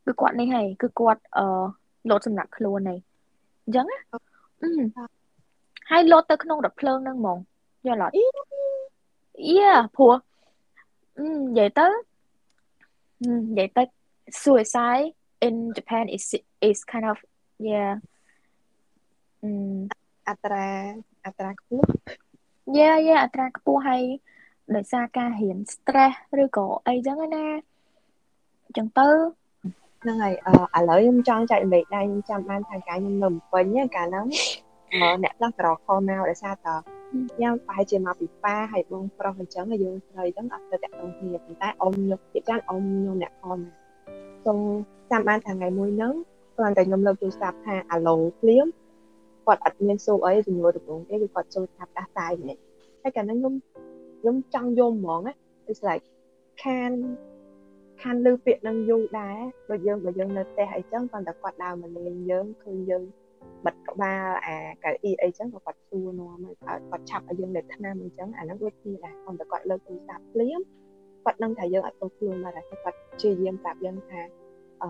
[0.06, 1.46] គឺគាត់នេះហើយគឺគាត់អឺ
[2.10, 3.00] លោតសម្រាប់ខ្លួនហើយ
[3.66, 4.70] អញ្ចឹងណាអឺ
[5.92, 7.38] ហើយលោតទៅក្នុងរថភ្លើងហ្នឹងហ្មង
[7.88, 8.24] យល់អត់អី
[9.58, 10.14] Yeah ព្រោះ
[11.18, 11.88] អឺនិយាយទៅ
[13.22, 13.84] អឺនិយាយទៅ
[14.42, 15.08] suicide
[15.46, 16.26] in Japan is
[16.68, 17.18] is kind of
[17.68, 17.94] yeah
[19.44, 19.52] អឺ
[20.30, 20.68] អត្រា
[21.26, 21.88] អត្រាខ្ពស់
[22.78, 24.04] yeah yeah អត្រាខ្ពស់ហើយ
[24.76, 27.46] ដោយសារការរៀន stress ឬក៏អីចឹងណា
[28.66, 29.10] អញ្ចឹងទៅ
[30.02, 34.26] ហ្នឹងហើយអឺឥឡូវខ្ញុំចង់ចែករំលែកដែរខ្ញុំចាំបានថាកាលខ្ញុំនៅភ្នំពេញហ្នឹងកាលហ្នឹង
[34.94, 43.74] អឺអ្នកខ្លះក៏រកខលមកដោយសារតខ្ញុំប្រហែលជាមកពីប៉ាហើយបងប្រុសអញ្ចឹងហើយយើងស្រីអញ្ចឹងអត់ទៅតាក់ទងគ្នាប៉ុន្តែអ៊ំខ្ញុំជាច្រើនអ៊ំខ្ញុំអ្នកខលមក
[44.46, 44.60] សូម
[45.12, 46.14] ចាំបានថាថ្ងៃមួយហ្នឹង
[46.58, 48.68] គ្រាន់តែខ្ញុំលើកទូរស័ព្ទថាអាឡូភ្លាម
[49.46, 52.62] គាត់អត់មានសួរអីជំនួសដំបងទេគឺគាត់ចូលថាដាស់តាយម្នាក់
[53.02, 53.56] ហើយកាលហ្នឹងខ្ញុំ
[54.20, 55.34] ខ្ញុំចង់យំហ្មងណា
[55.70, 56.06] it's like
[56.62, 56.94] can
[58.02, 63.04] ខានលឺពាក្យនឹងយូរដែរដូចយើងបើយើងនៅផ្ទះអីចឹងគាត់តែគាត់ដើរមកលេងយើងឃើញយើង
[63.66, 70.62] បិទក្បាលអាកៅអីអីចឹងក៏គាត់សួរនាំឲ្យគាត់ឆាប់ឲ្យយើងលេបថ្នាំអីចឹងអាហ្នឹងដូចគ្នាដែរគាត់តែគាត់លើកទូរស័ព្ទភ្លាម
[71.24, 74.22] គាត់ដឹងថាយើងអត់ទោសខ្លួនមកដែរគាត់ព្យាយាមប្រាប់យើងថា
[74.84, 74.90] អឺ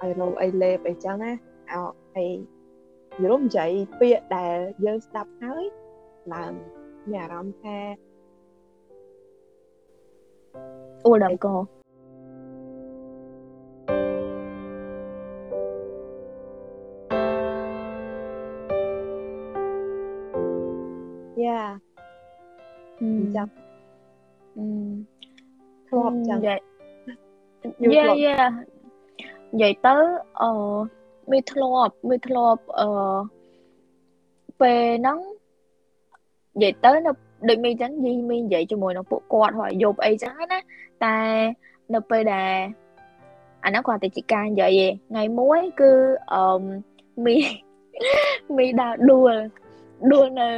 [0.00, 2.26] ឲ្យរោអីលេបអីចឹងណាឲ្យអី
[3.22, 5.64] យល់និយាយពាក្យដែលយើងស្ដាប់ហើយ
[6.34, 6.52] ឡើង
[7.10, 7.78] មានអារម្មណ៍ថា
[11.06, 11.48] អូលដើមក
[23.00, 23.48] អឺចាំ
[24.56, 24.64] អឺ
[25.88, 26.60] ធ្លាប់ចឹងនិយាយ
[27.82, 28.46] យូរយ៉ាធ្លាប់យ៉ា
[29.52, 29.94] និយាយទៅ
[30.42, 30.50] អឺ
[31.30, 32.88] មានធ្លាប់មានធ្លាប់អឺ
[34.60, 35.18] ពេលហ្នឹង
[36.56, 37.10] និយាយទៅនៅ
[37.48, 40.58] ដូចមីអញ្ចឹងយីមីនិយាយជាមួយនឹងពួកគាត់ហើយយប់អីចឹងណា
[41.04, 41.16] តែ
[41.94, 42.54] នៅពេលដែល
[43.64, 45.92] អាហ្នឹងគាត់តែជាការនិយាយឯងថ្ងៃមួយគឺ
[46.32, 46.42] អឺ
[47.24, 47.36] មី
[48.56, 49.34] មីដើរដួល
[50.12, 50.48] ដួលនៅ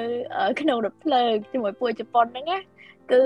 [0.61, 2.59] ក្នុងរថភ្លើងជាមួយពួកជប៉ុនហ្នឹងណា
[3.11, 3.23] គឺ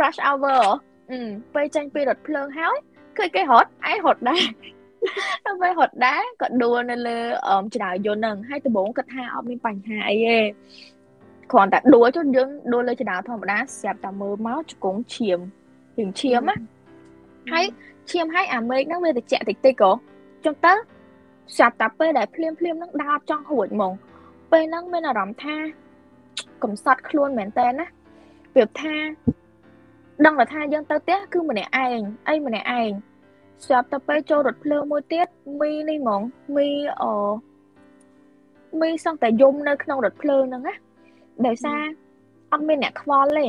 [0.00, 0.62] rush hour
[1.10, 1.18] អឺ
[1.54, 2.76] ពេលចេញពីរថភ្លើងហើយ
[3.16, 4.44] ឃើញគេរត់ឯងរត់ដែរ
[5.44, 7.18] ដល់ពេលរត់ដែរក៏ដួលនៅលើ
[7.48, 10.38] អមចរយន្តហ្នឹងហើយដំបូងគាត់ថាអត់មានបញ្ហាអីទេ
[11.52, 15.38] គ្រាន់តែដួលចុះយើងដួលលើចរធម្មតាស្រាប់តែមើលមកជង្គង់ឈាម
[15.98, 16.56] យើងឈាមណា
[17.52, 17.66] ហើយ
[18.10, 19.90] ឈាមហើយអាមេឃហ្នឹងវាត្រជាក់តិចតិចក៏
[20.44, 20.72] ចុះទៅ
[21.56, 23.92] ស្រាប់តែពេលដែលភ្លាមភ្លាមហ្នឹងដើរចង់រួចហ្មង
[24.54, 25.56] ពេលហ្នឹងមានអារម្មណ៍ថា
[26.62, 27.86] កំសត់ខ្លួនមែនតើណា
[28.52, 28.94] ប្រៀបថា
[30.24, 32.90] ដឹងតែថាយើងទៅផ្ទះគឺម្នាក់ឯងអីម្នាក់ឯង
[33.64, 35.28] ស្រាប់តែពេលចូលរថភ្លើងមួយទៀត
[35.60, 36.22] មីនេះហ្មង
[36.56, 36.68] មី
[37.02, 37.04] អ
[38.80, 40.74] មីសឹងតែយំនៅក្នុងរថភ្លើងហ្នឹងណា
[41.46, 41.80] ដោយសារ
[42.52, 43.46] អត់មានអ្នកខ្វល់ទេ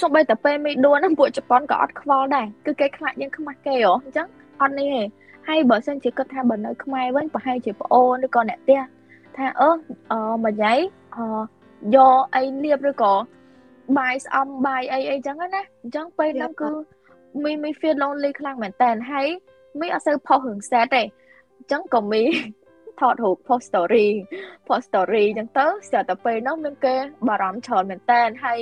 [0.00, 4.26] សូម្បីតែពេលមីដួលហ្នឹងពួកជប៉ុនក៏អត់ខ្វល់ដែរគឺគេខ្លាចយើងខ្មាស់គេហ៎អញ្ចឹង
[4.60, 5.02] អត់នេះទេ
[5.48, 8.82] ហើយបើសិនជាគិតថាបើនៅខ្មែរវិញប្រហែលជាប្អូនឬក៏អ្នកផ្ទះ
[9.36, 9.70] ថាអឺ
[10.12, 10.74] អឺមួយញ៉ៃ
[11.16, 11.26] អឺ
[11.94, 13.14] យកអីលៀបឬក៏
[13.98, 16.70] បាយស្អំបាយអីអីចឹងណាអញ្ចឹងពេលហ្នឹងគឺ
[17.42, 19.28] មីមី feel lonely ខ្លាំងមែនតើហើយ
[19.80, 22.22] មីអត់សូវផុសរឿង sad ទេអញ្ចឹងក៏មី
[23.00, 24.06] ថតរូប post story
[24.66, 26.94] post story អញ្ចឹងទៅស្ទើរតែពេលហ្នឹងមានគេ
[27.28, 28.60] បារម្ភច្រើនមែនតើហើយ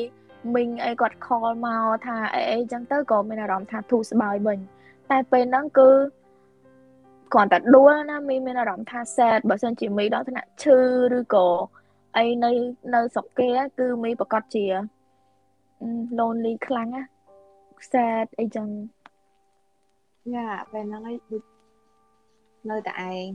[0.54, 4.58] មីងអីគាត់ call មកថាអីអីអញ្ចឹងទៅក៏មានអារម្មណ៍ថាធូរស្បើយវិញ
[5.10, 5.90] តែពេលហ្នឹងគឺ
[7.32, 10.78] គ្រាន់តែដួលណាមីមានអារម្មណ៍ថា sad បើសិនជាមីដល់ថ្នាក់ឈឺ
[11.18, 11.46] ឬក៏
[12.16, 12.50] អីនៅ
[12.94, 14.66] នៅស្រុកគេគឺមីប្រកាសជា
[16.18, 17.02] lonely ខ្លាំងណា
[17.90, 18.68] sad អីចឹង
[20.34, 21.16] យ៉ាពេលហ្នឹងឯង
[22.70, 23.28] នៅតែឯង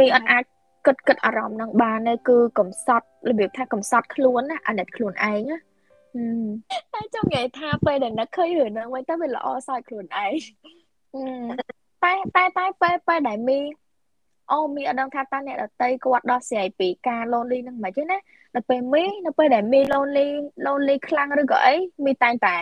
[0.00, 0.44] មីអត់អាច
[0.86, 5.58] គិតគិតអារម្មណ៍នឹងបានទេគឺកំសត់របៀបថាកំសត់ខ្លួនណាអាណិតខ្លួនឯងណា
[6.94, 10.32] តែចង់និយាយថាពេលដែលនឹកឃើញរឿងហ្នឹងវិញទៅវាល្អសើចខ្លួនឯង
[12.04, 13.60] តែតែតែពេលពេលដែលមី
[14.52, 18.18] អូមីអត់ដឹងថាតើអ្នកដតីគាត់ដោះស្រាយពីការ lonely ហ្នឹងមិនទេណា
[18.56, 20.26] នៅពេលមីនៅពេលដែលមី lonely
[20.66, 22.56] lonely ខ្លាំងឬក៏អីមីតែងតែ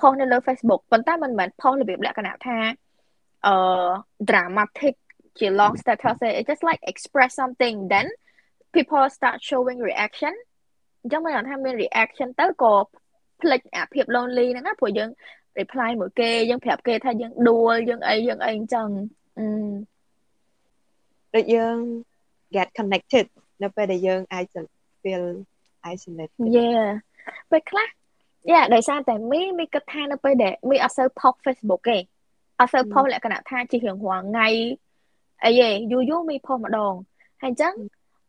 [0.00, 2.58] ផុសនៅលើ Facebook ប៉ុន្តែមិនមែនផុសរបៀបលក្ខណៈថា
[3.46, 3.54] អឺ
[4.30, 4.94] dramatic
[5.38, 8.06] ជា long status ទេ it just like express something then
[8.74, 10.34] people start showing reaction
[11.02, 12.74] អញ្ចឹងមិនថាមាន reaction ទៅក៏
[13.42, 15.10] ផ្លិចអាភាព lonely ហ្នឹងណាព្រោះយើង
[15.60, 18.88] reply មួយគេយើងប្រាប់គេថាយើងដួលយើងអីយើងអីអញ្ចឹង
[19.38, 19.46] អឺ
[21.34, 21.76] ដូចយើង
[22.54, 23.26] get connected
[23.62, 24.56] នៅពេលដែលយើងអាច
[25.02, 25.24] feel
[25.92, 26.86] isolated yeah
[27.50, 27.88] ពេលខ្លះ
[28.50, 31.98] យ៉ាដោយសារតែមីមីគិតថានៅពេលដែលមីអត់សូវផុស Facebook ទេ
[32.60, 34.48] អត់សូវផុសលក្ខណៈថាជារៀងរាល់ថ្ងៃ
[35.44, 36.94] អីទេយូរយូរមីផុសម្ដង
[37.42, 37.74] ហើយអញ្ចឹង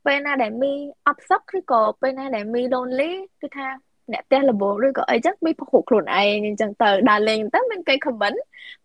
[0.05, 0.73] ពេលណាដែលមី
[1.07, 3.11] អត់សុខឬក៏ពេលណាដែលមី lonely
[3.41, 3.67] គឺថា
[4.13, 8.37] អ្នកផ្ទះលបឬក៏អីចឹងមីផុសខ្លួនឯងអញ្ចឹងទៅដើរលេងទៅមានគេ comment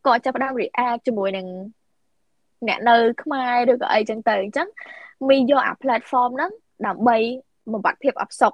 [0.07, 1.47] ក៏ចាប់ផ្ដើម react ជាមួយនឹង
[2.69, 4.69] អ្នកនៅខ្មែរឬក៏អីចឹងទៅអញ្ចឹង
[5.29, 6.51] មីយកអា platform ហ្នឹង
[6.87, 7.17] ដើម្បី
[7.73, 8.53] បំបត្តិភាពអផ្សុក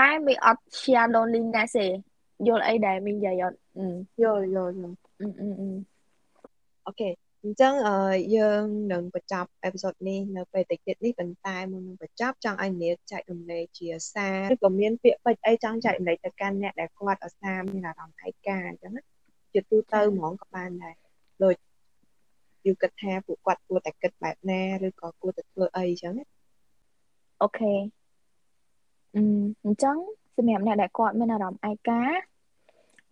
[0.00, 1.86] តែមីអត់ share loneliness ទេ
[2.46, 3.58] យល់អីដែលមីនិយាយអត់
[4.22, 5.48] យល់យល់យល់អឺអឺ
[6.86, 7.08] OK
[7.44, 7.74] អញ្ចឹង
[8.36, 19.02] យើងនឹងបញ្ចប់ episode នេះនៅពេលតិចទៀតនេះប៉ុន្តែមុននឹងបញ្ចប់ចង់ឲ្យនាងចែករំលែកជាសារឬក៏មានពាក្យពេចន៍អីចង់ចែករំលែកទៅកាន់អ្នកដែលគាត់អាសាមានអារម្មណ៍ឯកាអញ្ចឹងណា
[19.52, 20.94] ជាទូទៅហ្មងក៏បានដែរ
[21.42, 21.54] ដូច
[22.66, 26.24] you គិតថាពួកគាត់គួរតែគិតបែបណាឬក៏គួរតែធ្វើអីអញ្ចឹងណា
[27.42, 27.74] OK
[29.14, 29.22] អឺ
[29.64, 29.96] អញ្ចឹង
[30.36, 32.02] សម្រាប់អ្នកដែលគាត់មានអារម្មណ៍ឯកា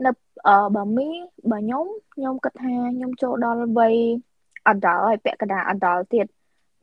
[0.04, 0.10] នៅ
[0.76, 1.08] បើមី
[1.50, 3.94] បើខ្ញុំខ្ញុំគិតថាខ្ញុំចូលដល់វ័យ
[4.72, 6.26] adult ហើយពាក់កណ្ដាល adult ទៀត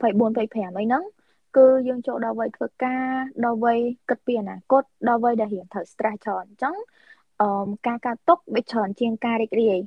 [0.00, 1.04] 25អីហ្នឹង
[1.56, 3.04] គឺយើងចូលដល់វ័យធ្វើការ
[3.44, 6.74] ដល់វ័យគិតពីអនាគតដល់វ័យដែលរៀងត្រូវ stress ច្រើនអញ្ចឹង
[7.40, 9.78] អឺការកាត់ទុកវាច្រើនជាងការរីករាយ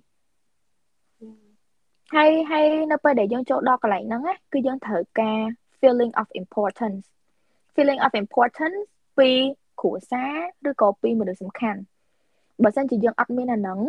[2.15, 4.21] ហើយហើយនៅពេលដែលយើងចូលដល់កន្លែងហ្នឹង
[4.53, 5.39] គឺយើងត្រូវការ
[5.79, 7.03] feeling of importance
[7.75, 8.79] feeling of importance
[9.17, 9.29] ពី
[9.81, 10.35] គ្រួសារ
[10.69, 11.81] ឬក៏ពីមនុស្សសំខាន់
[12.63, 13.79] បើសិនជាយើងអត់មានអាហ្នឹង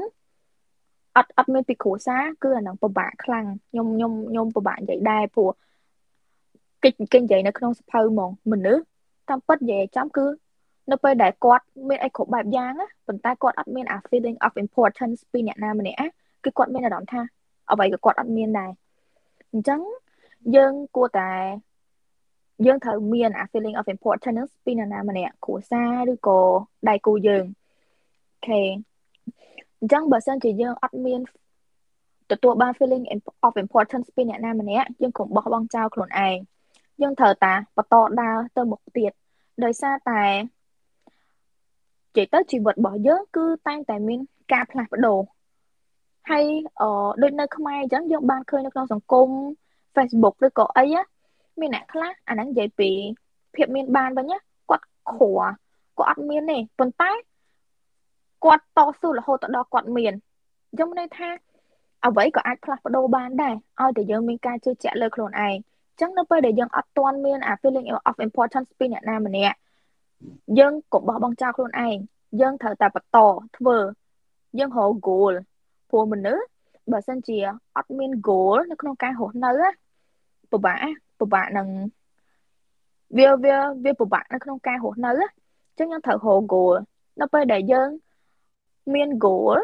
[1.16, 5.50] អត់អត់មានពីគ្រួសារគឺអាហ្នឹងពិបាកខ្លាំងខ្ញុំខ្ញុំខ្ញុំពិបាកនិយាយដែរព្រោះ
[6.84, 8.82] កិច្ចកិច្ចនិយាយនៅក្នុងសភៅហ្មងមនុស្ស
[9.28, 10.26] តាមពិតនិយាយចំគឺ
[10.90, 16.10] នៅពេលដែលគាត់មានអីគ្រប់បែបយ៉ាងណាប៉ុន្តែគាត់អត់មានអា feeling of importance ពីអ្នកណាម្នាក់
[16.44, 17.20] គឺគាត់មានអារម្មណ៍ថា
[17.70, 18.70] អ្វីក៏គាត់អត់មានដែរ
[19.52, 19.80] អញ្ចឹង
[20.56, 21.30] យើងគួរតែ
[22.66, 26.40] យើងត្រូវមានអា feeling of importance ពីនរណាម្នាក់គ្រួសារឬក៏
[26.88, 27.57] ដៃគូយើងអូ
[28.46, 28.60] ខេ
[29.78, 31.20] អញ្ចឹងបើសិនជាយើងអត់មាន
[32.30, 33.04] ទទួលបាន feeling
[33.46, 36.36] of importance ពីអ្នកណាម្នាក់យើងកុំបោះបង់ចោលខ្លួនឯង
[37.02, 39.12] យើងត្រូវតាបន្តដើរទៅមុខទៀត
[39.64, 40.22] ដោយសារតែ
[42.16, 44.20] និយាយទៅជីវិតរបស់យើងគឺតែងតែមាន
[44.52, 45.18] ការផ្លាស់ប្ដូរ
[46.30, 46.44] ហើយ
[46.80, 46.88] អឺ
[47.22, 49.28] ដូចនៅខ្មែរអញ្ចឹងយើងបានឃើញនៅក្នុងសង្គម
[49.94, 50.84] Facebook ឬក៏អី
[51.60, 52.90] មានអ្នកខ្លះអាហ្នឹងនិយាយពី
[53.54, 54.32] ភាពមានបានវិញ
[54.68, 55.30] គាត់ខួ
[55.98, 57.10] គាត់អត់មានទេប៉ុន្តែ
[58.44, 60.14] គាត់តស៊ូរហូតដល់គាត់មាន
[60.72, 61.28] ខ្ញុំន័យថា
[62.06, 69.56] អ្វីក៏អាចផ្លាស់ប្ដូរបានដែរឲ្យតែយើងមានការជឿជាក់លើខ្លួនឯងអញ្ចឹងនៅពេលដែលយើងអត់ទាន់មានអា feeling of importance ពីអ្នកណាម្នាក់
[70.58, 71.96] យើងកុំបោះបង់ចោលខ្លួនឯង
[72.40, 73.18] យើងត្រូវតែបន្ត
[73.56, 73.76] ធ្វើ
[74.58, 75.34] យើងរក goal
[75.90, 76.44] ព្រោះមនុស្ស
[76.92, 77.38] បើសិនជា
[77.76, 79.52] អត់មាន goal នៅក្នុងការរស់នៅ
[80.52, 80.78] ពិបាក
[81.20, 81.68] ពិបាកនឹង
[83.16, 86.74] វាវាវាពិបាកនៅក្នុងការរស់នៅអញ្ចឹងយើងត្រូវរក goal
[87.20, 87.88] នៅពេលដែលយើង
[88.94, 89.56] មាន goal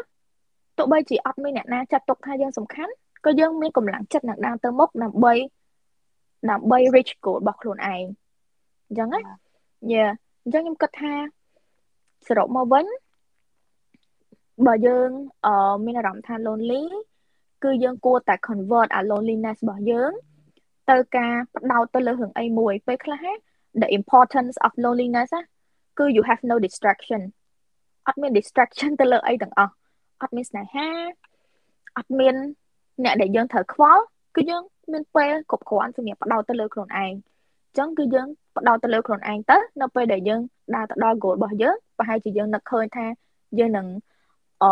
[0.77, 2.91] ទោះបីជាអត់មានអ្នកណាចាត់ទុកថាយើងសំខាន់
[3.25, 5.33] ក៏យើងមានកម្លាំងចិត្តនឹងដើរទៅមុខដើម្បី
[6.49, 8.03] ដើម្បី reach goal របស់ខ្លួនឯង
[8.87, 9.21] អញ្ចឹងណា
[9.91, 10.03] យេ
[10.43, 11.13] អញ្ចឹងខ្ញុំគិតថា
[12.27, 12.85] សរុបមកវិញ
[14.65, 15.09] បើយើង
[15.45, 16.83] អឺមានអារម្មណ៍ថា lonely
[17.63, 20.11] គឺយើងគួរតែ convert អា loneliness របស់យើង
[20.89, 23.23] ទៅការផ្ដោតទៅលើរឿងអីមួយពេលខ្លះ
[23.81, 25.31] the importance of loneliness
[25.97, 27.21] គឺ you have no distraction
[28.07, 29.73] អត់មាន distraction ទៅលើអីទាំងអស់
[30.21, 30.87] អត់មានស្នេហា
[31.97, 32.35] អត់មាន
[33.03, 34.03] អ្នកដែលយើងត្រូវខ្វល់
[34.35, 40.41] គឺយើងមានពេលគ្រប់គ្រាន់សម្រាប់បដោតទៅលើខ្លួនឯងអញ្ចឹងគឺយើងបដោតទៅលើខ្លួនឯងទៅនៅពេលដែលយើង
[40.75, 43.05] ដើរទៅដល់ goal របស់យើងប្រហែលជាយើងនឹកឃើញថា
[43.59, 43.87] យើងនឹង
[44.63, 44.65] អ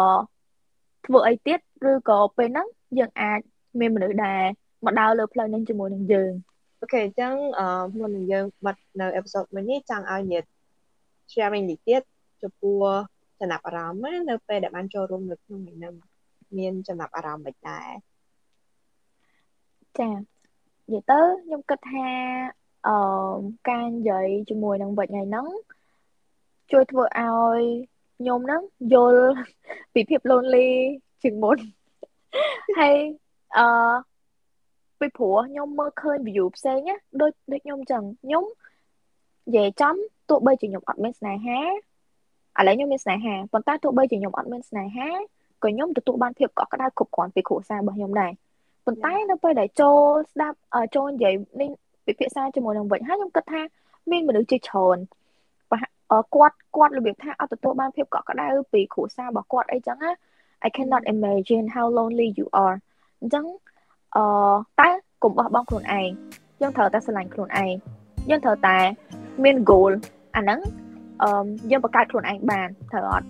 [1.05, 1.59] ធ្វើអីទៀត
[1.89, 2.67] ឬក៏ពេលហ្នឹង
[2.99, 3.39] យើងអាច
[3.79, 4.43] មានមនុស្សដែល
[4.85, 6.31] មកដើរលើផ្លូវនឹងជាមួយនឹងយើង
[6.81, 7.67] អូខេអញ្ចឹងអឺ
[7.99, 10.47] មុននឹងយើងបិទនៅអេពីសូតមួយនេះចង់ឲ្យញាតិ
[11.31, 12.01] sharing នេះទៀត
[12.41, 12.83] ចំពោះ
[13.39, 15.93] ចំណាប់អារម្មណ៍នៅពេលដែលបានចូលរួមនៅក្នុងនេះ
[16.57, 17.89] មានចំណាប់អារម្មណ៍មិនដែរ
[19.99, 22.07] ចានិយាយទៅខ្ញុំគិតថា
[22.87, 22.95] អឺ
[23.69, 25.47] ការនិយាយជាមួយនឹងវិជ្ជាហ្នឹង
[26.71, 27.61] ជួយធ្វើឲ្យ
[28.19, 28.61] ខ្ញុំហ្នឹង
[28.93, 29.25] យល់
[29.93, 30.69] ពីភាព lonely
[31.23, 31.57] ជាងមុន
[32.79, 32.95] ហើយ
[33.57, 33.67] អឺ
[34.99, 38.43] ពីព្រោះខ្ញុំមើលឃើញ view ផ្សេងណាដូចដូចខ្ញុំចឹងខ្ញុំ
[39.47, 39.95] និយាយចំ
[40.29, 41.59] ទោះបីជាខ្ញុំអត់មានស្នេហា
[42.59, 45.09] ឥឡូវខ្ញុំមានស្នេហាប៉ុន្តែទោះបីជាខ្ញុំអត់មានស្នេហា
[45.63, 48.31] ក៏ខ្ញុំទទួលបានភាពកក់ក្ដៅគ្រប់គ្រាន់ពីគ្រួសាររបស់ខ្ញុំដែរ
[48.85, 49.99] ប៉ុន្តែនៅពេលដែលចូល
[50.33, 50.57] ស្ដាប់
[50.95, 51.69] ចូលនិយាយនេះ
[52.05, 53.61] ពិភាក្សាជាមួយនឹងវិញហើយខ្ញុំគិតថា
[54.11, 54.97] មានមនុស្សជាច្រើន
[56.35, 60.11] គាត់គាត់របៀបថាអត់ទទួលបានភាពកក់ក្ដៅពីគ្រួសាររបស់គាត់អីចឹងណា
[60.67, 62.75] I cannot imagine how lonely you are
[63.21, 63.45] អញ្ចឹង
[64.15, 64.23] អឺ
[64.79, 64.89] តែ
[65.23, 66.09] កុំបោះបង់ខ្លួនឯង
[66.61, 67.73] យើងត្រូវតែស្រឡាញ់ខ្លួនឯង
[68.29, 68.77] យើងត្រូវតែ
[69.43, 69.91] មាន goal
[70.35, 70.59] អាហ្នឹង
[71.23, 73.27] អឺយើងបង្កើតខ្លួនឯងបានត្រូវអត់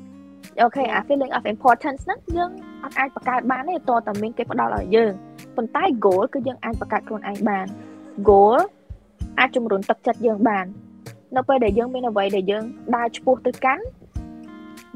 [0.61, 2.51] អូខេអា feeling of importance ហ្នឹងយើង
[2.83, 5.11] អត់អាចបង្កើតបានទេតើតើមានគេផ្ដល់ឲ្យយើង
[5.55, 7.67] ប៉ុន្តែ goal គឺយើងអាចបង្កើតខ្លួនឯងបាន
[8.29, 8.59] goal
[9.39, 10.65] អាចជំរុញទឹកចិត្តយើងបាន
[11.35, 12.63] នៅពេលដែលយើងមានអ្វីដែលយើង
[12.95, 13.83] ដើរឆ្ពោះទៅកាន់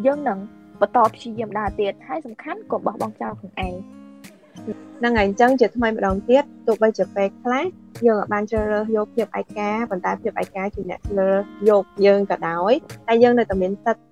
[0.06, 0.40] យើងនឹង
[0.82, 3.74] បន្តព្យាយាមដើរទៀតហើយសំខាន់កុំបោះបង់ចោលខ្លួនឯង
[5.00, 7.66] ហ្នឹងហើយអញ្ចឹងជាថ្មីម្ដងទៀតទោះបីជាពេលខ្លះ
[8.06, 11.40] យើងអាចបានជ្រើសរើសយកភាពឯកាប៉ុន្តែភាពឯកាជាអ្នកជ្រើស
[11.70, 12.74] យកយើងក៏ដោយ
[13.08, 14.04] តែយើងនៅតែមានសិទ្ធិ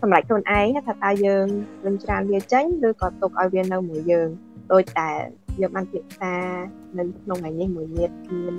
[0.00, 1.46] សម្រេចខ្លួនឯងថាតើយើង
[1.86, 4.28] នឹងច្រានវាចេញឬក៏ទុកឲ្យវានៅមួយយើង
[4.72, 5.10] ដូចតែ
[5.60, 6.34] យើងបានពិសា
[6.98, 8.56] នៅក្នុងថ្ងៃនេះមួយញាតិមាន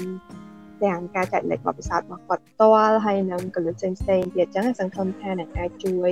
[0.83, 6.11] ទាំងការចែករំលែកបទពិសោធន៍របស់គាត់ផ្ទាល់ហើយនឹងកលឹះផ្សេងផ្សេងទៀតអញ្ចឹងសង្ឃឹមថានឹងអាចជួយ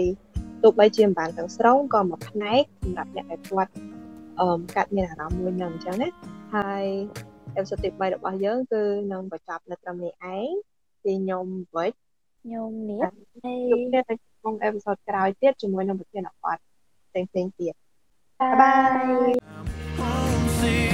[0.64, 3.72] ទោះបីជាមិនបានទាំងស្រុងក៏មួយផ្នែកសម្រាប់អ្នកដែលគាត់
[4.40, 6.10] អឺកាត់មានអារម្មណ៍មួយនឹងអញ្ចឹងណា
[6.56, 6.86] ហើយ
[7.56, 8.82] អេពីសូតទី3របស់យើងគឺ
[9.12, 10.50] នឹងបញ្ចប់នៅត្រឹមនេះឯង
[11.04, 11.92] ពីខ្ញុំវិច
[12.44, 13.00] ខ្ញុំនេះ
[13.44, 16.58] ហើយជួបគ្នានៅក្នុងអេពីសូតក្រោយទៀតជាមួយនឹងប្រធានបទ
[17.10, 17.74] ផ្សេងៗទៀត
[18.40, 18.76] បា
[19.28, 19.34] យ
[20.02, 20.16] បា
[20.92, 20.93] យ